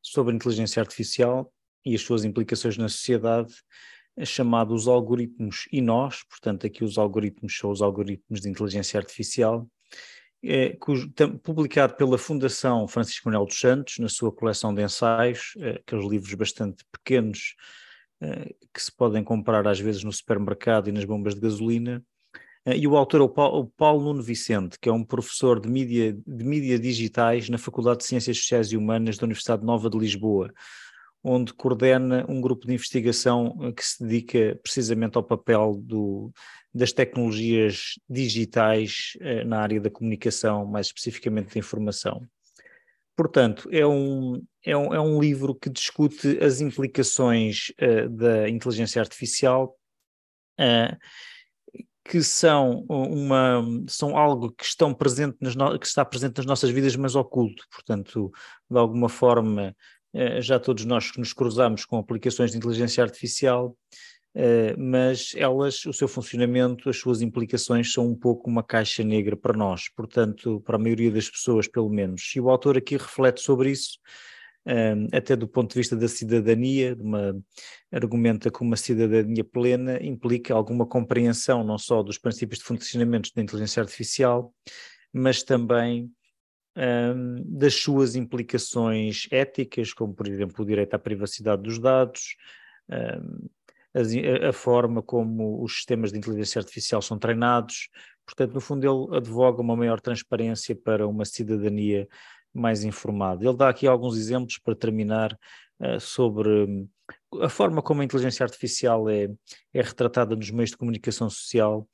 sobre 0.00 0.32
inteligência 0.32 0.80
artificial 0.80 1.52
e 1.84 1.96
as 1.96 2.02
suas 2.02 2.24
implicações 2.24 2.78
na 2.78 2.88
sociedade, 2.88 3.52
chamado 4.24 4.72
Os 4.72 4.86
Algoritmos 4.86 5.66
e 5.72 5.80
Nós, 5.80 6.22
portanto, 6.22 6.66
aqui 6.66 6.84
os 6.84 6.96
algoritmos 6.96 7.56
são 7.58 7.70
os 7.70 7.82
algoritmos 7.82 8.40
de 8.40 8.48
inteligência 8.48 8.98
artificial, 8.98 9.68
é, 10.44 10.76
cujo, 10.76 11.10
publicado 11.42 11.94
pela 11.94 12.18
Fundação 12.18 12.86
Francisco 12.86 13.28
Manuel 13.28 13.46
dos 13.46 13.58
Santos, 13.58 13.98
na 13.98 14.08
sua 14.08 14.30
coleção 14.30 14.74
de 14.74 14.82
ensaios, 14.82 15.54
é, 15.58 15.80
aqueles 15.86 16.08
livros 16.08 16.34
bastante 16.34 16.84
pequenos 16.92 17.54
é, 18.20 18.54
que 18.72 18.82
se 18.82 18.94
podem 18.94 19.24
comprar 19.24 19.66
às 19.66 19.80
vezes 19.80 20.04
no 20.04 20.12
supermercado 20.12 20.88
e 20.88 20.92
nas 20.92 21.04
bombas 21.04 21.34
de 21.34 21.40
gasolina. 21.40 22.04
É, 22.66 22.76
e 22.76 22.86
o 22.86 22.96
autor 22.96 23.20
é 23.20 23.24
o 23.24 23.28
Paulo, 23.28 23.60
o 23.60 23.66
Paulo, 23.66 24.04
Nuno 24.04 24.22
Vicente, 24.22 24.78
que 24.78 24.88
é 24.88 24.92
um 24.92 25.04
professor 25.04 25.60
de 25.60 25.68
mídia, 25.68 26.16
de 26.26 26.44
mídia 26.44 26.78
digitais 26.78 27.48
na 27.48 27.58
Faculdade 27.58 27.98
de 27.98 28.04
Ciências 28.06 28.38
Sociais 28.38 28.68
e 28.68 28.76
Humanas 28.76 29.18
da 29.18 29.24
Universidade 29.24 29.64
Nova 29.64 29.90
de 29.90 29.98
Lisboa, 29.98 30.52
onde 31.22 31.52
coordena 31.52 32.24
um 32.28 32.40
grupo 32.40 32.66
de 32.66 32.74
investigação 32.74 33.58
eh, 33.62 33.72
que 33.72 33.84
se 33.84 34.02
dedica 34.02 34.58
precisamente 34.62 35.16
ao 35.16 35.22
papel 35.22 35.74
do, 35.82 36.32
das 36.74 36.92
tecnologias 36.92 37.94
digitais 38.10 39.12
eh, 39.20 39.44
na 39.44 39.60
área 39.60 39.80
da 39.80 39.90
comunicação, 39.90 40.66
mais 40.66 40.86
especificamente 40.86 41.54
da 41.54 41.60
informação. 41.60 42.26
Portanto, 43.16 43.68
é 43.70 43.86
um, 43.86 44.42
é 44.64 44.76
um, 44.76 44.92
é 44.94 45.00
um 45.00 45.20
livro 45.20 45.54
que 45.54 45.70
discute 45.70 46.36
as 46.42 46.60
implicações 46.60 47.72
uh, 47.80 48.08
da 48.08 48.48
inteligência 48.48 49.00
artificial, 49.00 49.76
uh, 50.58 50.96
que 52.04 52.22
são, 52.22 52.84
uma, 52.88 53.64
são 53.88 54.16
algo 54.16 54.50
que, 54.50 54.64
estão 54.64 54.92
presente 54.92 55.36
nas 55.40 55.54
no, 55.54 55.78
que 55.78 55.86
está 55.86 56.04
presente 56.04 56.38
nas 56.38 56.46
nossas 56.46 56.70
vidas, 56.70 56.96
mas 56.96 57.14
oculto. 57.14 57.64
Portanto, 57.70 58.32
de 58.68 58.78
alguma 58.78 59.08
forma, 59.08 59.76
uh, 60.12 60.42
já 60.42 60.58
todos 60.58 60.84
nós 60.84 61.12
nos 61.16 61.32
cruzamos 61.32 61.84
com 61.84 61.98
aplicações 61.98 62.50
de 62.50 62.56
inteligência 62.56 63.02
artificial, 63.04 63.76
Uh, 64.34 64.74
mas 64.76 65.32
elas, 65.36 65.86
o 65.86 65.92
seu 65.92 66.08
funcionamento, 66.08 66.90
as 66.90 66.96
suas 66.96 67.22
implicações 67.22 67.92
são 67.92 68.08
um 68.08 68.16
pouco 68.16 68.50
uma 68.50 68.64
caixa 68.64 69.04
negra 69.04 69.36
para 69.36 69.56
nós, 69.56 69.88
portanto, 69.88 70.60
para 70.62 70.74
a 70.74 70.78
maioria 70.78 71.10
das 71.10 71.30
pessoas, 71.30 71.68
pelo 71.68 71.88
menos. 71.88 72.32
E 72.34 72.40
o 72.40 72.50
autor 72.50 72.76
aqui 72.76 72.96
reflete 72.96 73.40
sobre 73.40 73.70
isso, 73.70 73.96
uh, 74.66 75.16
até 75.16 75.36
do 75.36 75.46
ponto 75.46 75.70
de 75.70 75.78
vista 75.78 75.94
da 75.94 76.08
cidadania, 76.08 76.96
uma, 76.98 77.40
argumenta 77.92 78.50
que 78.50 78.60
uma 78.60 78.76
cidadania 78.76 79.44
plena 79.44 80.02
implica 80.02 80.52
alguma 80.52 80.84
compreensão 80.84 81.62
não 81.62 81.78
só 81.78 82.02
dos 82.02 82.18
princípios 82.18 82.58
de 82.58 82.64
funcionamento 82.64 83.30
da 83.36 83.40
inteligência 83.40 83.80
artificial, 83.80 84.52
mas 85.12 85.44
também 85.44 86.10
um, 86.76 87.36
das 87.56 87.74
suas 87.74 88.16
implicações 88.16 89.28
éticas, 89.30 89.92
como 89.92 90.12
por 90.12 90.26
exemplo 90.26 90.64
o 90.64 90.66
direito 90.66 90.94
à 90.94 90.98
privacidade 90.98 91.62
dos 91.62 91.78
dados, 91.78 92.34
a, 93.94 94.48
a, 94.48 94.52
forma 94.52 95.02
como 95.02 95.62
os 95.62 95.76
sistemas 95.76 96.10
de 96.10 96.18
inteligência 96.18 96.58
artificial 96.58 97.00
são 97.00 97.18
treinados. 97.18 97.88
Portanto, 98.26 98.52
no 98.52 98.60
fundo, 98.60 98.84
ele 98.84 99.16
advoga 99.16 99.60
uma 99.60 99.76
maior 99.76 100.00
transparência 100.00 100.74
para 100.74 101.06
uma 101.06 101.24
cidadania 101.24 102.08
mais 102.52 102.84
informada. 102.84 103.44
Ele 103.44 103.56
dá 103.56 103.68
aqui 103.68 103.86
alguns 103.86 104.16
exemplos 104.16 104.58
para 104.58 104.74
terminar 104.74 105.36
uh, 105.80 106.00
sobre 106.00 106.88
a 107.40 107.48
forma 107.48 107.82
como 107.82 108.00
a 108.00 108.04
inteligência 108.04 108.44
artificial 108.44 109.08
é, 109.08 109.28
é 109.72 109.82
retratada 109.82 110.34
nos 110.34 110.50
meios 110.50 110.70
de 110.70 110.76
comunicação 110.76 111.28
social, 111.28 111.88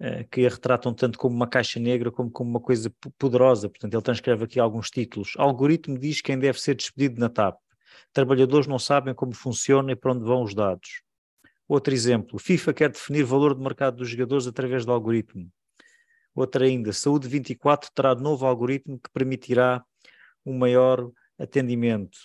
uh, 0.00 0.28
que 0.30 0.46
a 0.46 0.50
retratam 0.50 0.92
tanto 0.92 1.18
como 1.18 1.34
uma 1.34 1.46
caixa 1.46 1.78
negra 1.78 2.10
como 2.10 2.30
como 2.30 2.50
uma 2.50 2.60
coisa 2.60 2.92
poderosa. 3.18 3.68
Portanto, 3.68 3.94
ele 3.94 4.02
transcreve 4.02 4.44
aqui 4.44 4.60
alguns 4.60 4.90
títulos. 4.90 5.34
Algoritmo 5.38 5.98
diz 5.98 6.20
quem 6.20 6.38
deve 6.38 6.60
ser 6.60 6.74
despedido 6.74 7.20
na 7.20 7.28
TAP. 7.28 7.56
Trabalhadores 8.12 8.66
não 8.66 8.78
sabem 8.78 9.14
como 9.14 9.34
funciona 9.34 9.92
e 9.92 9.96
para 9.96 10.12
onde 10.12 10.24
vão 10.24 10.42
os 10.42 10.54
dados. 10.54 11.05
Outro 11.68 11.92
exemplo, 11.92 12.38
FIFA 12.38 12.72
quer 12.72 12.90
definir 12.90 13.24
valor 13.24 13.54
de 13.54 13.60
mercado 13.60 13.96
dos 13.96 14.08
jogadores 14.08 14.46
através 14.46 14.84
do 14.84 14.92
algoritmo. 14.92 15.50
Outra 16.34 16.64
ainda, 16.66 16.92
Saúde 16.92 17.28
24 17.28 17.90
terá 17.94 18.14
novo 18.14 18.46
algoritmo 18.46 19.00
que 19.00 19.10
permitirá 19.10 19.82
um 20.44 20.56
maior 20.56 21.10
atendimento. 21.38 22.16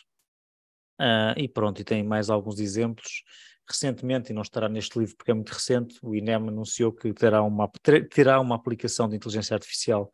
Uh, 1.00 1.34
e 1.38 1.48
pronto, 1.48 1.82
e 1.82 1.84
tem 1.84 2.04
mais 2.04 2.30
alguns 2.30 2.60
exemplos. 2.60 3.24
Recentemente, 3.68 4.32
e 4.32 4.34
não 4.34 4.42
estará 4.42 4.68
neste 4.68 5.00
livro 5.00 5.16
porque 5.16 5.32
é 5.32 5.34
muito 5.34 5.50
recente, 5.50 5.98
o 6.04 6.14
INEM 6.14 6.36
anunciou 6.36 6.92
que 6.92 7.14
terá 7.14 7.42
uma, 7.42 7.70
terá 8.14 8.40
uma 8.40 8.56
aplicação 8.56 9.08
de 9.08 9.16
inteligência 9.16 9.54
artificial 9.54 10.12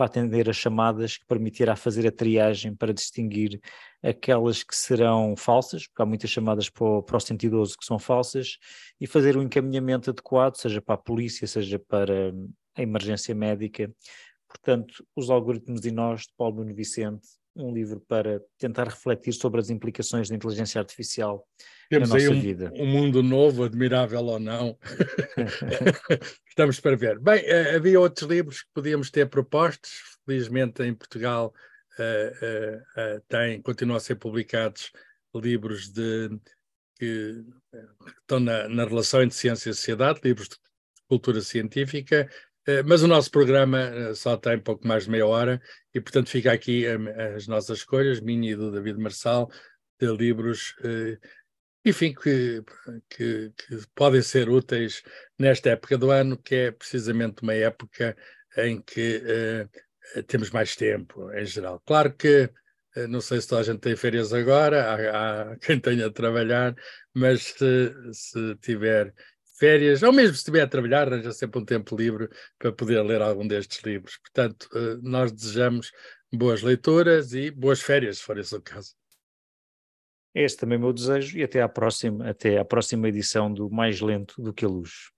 para 0.00 0.06
atender 0.06 0.48
as 0.48 0.56
chamadas 0.56 1.18
que 1.18 1.26
permitirá 1.26 1.76
fazer 1.76 2.06
a 2.06 2.10
triagem 2.10 2.74
para 2.74 2.90
distinguir 2.90 3.60
aquelas 4.02 4.62
que 4.62 4.74
serão 4.74 5.36
falsas, 5.36 5.86
porque 5.86 6.00
há 6.00 6.06
muitas 6.06 6.30
chamadas 6.30 6.70
para 6.70 6.86
o, 6.86 7.02
para 7.02 7.18
o 7.18 7.20
112 7.20 7.76
que 7.76 7.84
são 7.84 7.98
falsas, 7.98 8.56
e 8.98 9.06
fazer 9.06 9.36
um 9.36 9.42
encaminhamento 9.42 10.08
adequado, 10.08 10.56
seja 10.56 10.80
para 10.80 10.94
a 10.94 10.98
polícia, 10.98 11.46
seja 11.46 11.78
para 11.78 12.32
a 12.74 12.80
emergência 12.80 13.34
médica. 13.34 13.94
Portanto, 14.48 15.04
os 15.14 15.28
algoritmos 15.28 15.84
e 15.84 15.90
nós, 15.90 16.22
de 16.22 16.32
Paulo 16.34 16.64
Nuno 16.64 16.74
Vicente, 16.74 17.28
um 17.56 17.72
livro 17.72 18.00
para 18.00 18.40
tentar 18.58 18.84
refletir 18.84 19.32
sobre 19.32 19.60
as 19.60 19.70
implicações 19.70 20.28
da 20.28 20.36
inteligência 20.36 20.80
artificial 20.80 21.46
Temos 21.88 22.08
na 22.08 22.14
nossa 22.14 22.30
um, 22.30 22.40
vida. 22.40 22.72
um 22.74 22.86
mundo 22.86 23.22
novo, 23.22 23.64
admirável 23.64 24.24
ou 24.24 24.38
não. 24.38 24.78
Estamos 26.48 26.78
para 26.80 26.96
ver. 26.96 27.18
Bem, 27.18 27.42
uh, 27.42 27.76
havia 27.76 28.00
outros 28.00 28.28
livros 28.28 28.62
que 28.62 28.68
podíamos 28.72 29.10
ter 29.10 29.28
propostos, 29.28 29.90
felizmente 30.24 30.82
em 30.82 30.94
Portugal 30.94 31.52
uh, 31.98 32.76
uh, 33.16 33.20
tem, 33.28 33.60
continuam 33.62 33.96
a 33.96 34.00
ser 34.00 34.16
publicados 34.16 34.92
livros 35.34 35.90
de, 35.90 36.30
que 36.98 37.44
estão 38.20 38.40
na, 38.40 38.68
na 38.68 38.84
relação 38.84 39.22
entre 39.22 39.36
ciência 39.36 39.70
e 39.70 39.74
sociedade, 39.74 40.20
livros 40.22 40.48
de 40.48 40.56
cultura 41.08 41.40
científica, 41.40 42.16
eh, 42.26 42.28
mas 42.86 43.02
o 43.02 43.08
nosso 43.08 43.30
programa 43.30 43.80
eh, 43.80 44.14
só 44.14 44.36
tem 44.36 44.58
pouco 44.58 44.86
mais 44.86 45.04
de 45.04 45.10
meia 45.10 45.26
hora 45.26 45.60
e, 45.94 46.00
portanto, 46.00 46.28
fica 46.30 46.52
aqui 46.52 46.86
eh, 46.86 47.34
as 47.34 47.46
nossas 47.46 47.78
escolhas, 47.78 48.20
minha 48.20 48.52
e 48.52 48.56
do 48.56 48.70
David 48.70 48.98
Marçal, 48.98 49.50
de 50.00 50.06
livros, 50.16 50.74
enfim, 51.84 52.14
que, 52.14 52.62
que, 53.10 53.52
que, 53.54 53.86
podem 53.94 54.22
ser 54.22 54.48
úteis 54.48 55.02
nesta 55.38 55.70
época 55.70 55.98
do 55.98 56.10
ano, 56.10 56.38
que 56.38 56.54
é 56.54 56.70
precisamente 56.70 57.42
uma 57.42 57.52
época 57.52 58.16
em 58.56 58.80
que 58.80 59.22
uh, 60.16 60.22
temos 60.22 60.50
mais 60.50 60.74
tempo, 60.74 61.30
em 61.32 61.44
geral. 61.44 61.82
Claro 61.84 62.14
que, 62.14 62.50
não 63.10 63.20
sei 63.20 63.42
se 63.42 63.48
toda 63.48 63.60
a 63.60 63.64
gente 63.64 63.80
tem 63.80 63.94
férias 63.94 64.32
agora, 64.32 64.90
há, 64.90 65.52
há 65.52 65.56
quem 65.60 65.78
tenha 65.78 66.06
a 66.06 66.10
trabalhar, 66.10 66.74
mas 67.12 67.42
se, 67.42 67.94
se 68.12 68.56
tiver 68.56 69.12
férias, 69.60 70.02
ou 70.02 70.10
mesmo 70.10 70.34
se 70.34 70.40
estiver 70.40 70.62
a 70.62 70.66
trabalhar, 70.66 71.06
arranja 71.06 71.32
sempre 71.32 71.60
um 71.60 71.64
tempo 71.64 71.94
livre 71.94 72.30
para 72.58 72.72
poder 72.72 73.02
ler 73.02 73.20
algum 73.20 73.46
destes 73.46 73.82
livros. 73.84 74.16
Portanto, 74.16 74.66
eh, 74.74 74.98
nós 75.02 75.30
desejamos 75.30 75.92
boas 76.32 76.62
leituras 76.62 77.34
e 77.34 77.50
boas 77.50 77.82
férias, 77.82 78.18
se 78.18 78.24
for 78.24 78.38
esse 78.38 78.56
o 78.56 78.62
caso. 78.62 78.94
Este 80.34 80.60
também 80.60 80.76
é 80.76 80.78
o 80.78 80.82
meu 80.82 80.92
desejo 80.92 81.36
e 81.36 81.42
até 81.42 81.60
à 81.60 81.68
próxima, 81.68 82.30
até 82.30 82.58
à 82.58 82.64
próxima 82.64 83.08
edição 83.08 83.52
do 83.52 83.68
Mais 83.68 84.00
Lento 84.00 84.40
do 84.40 84.54
que 84.54 84.64
a 84.64 84.68
Luz. 84.68 85.10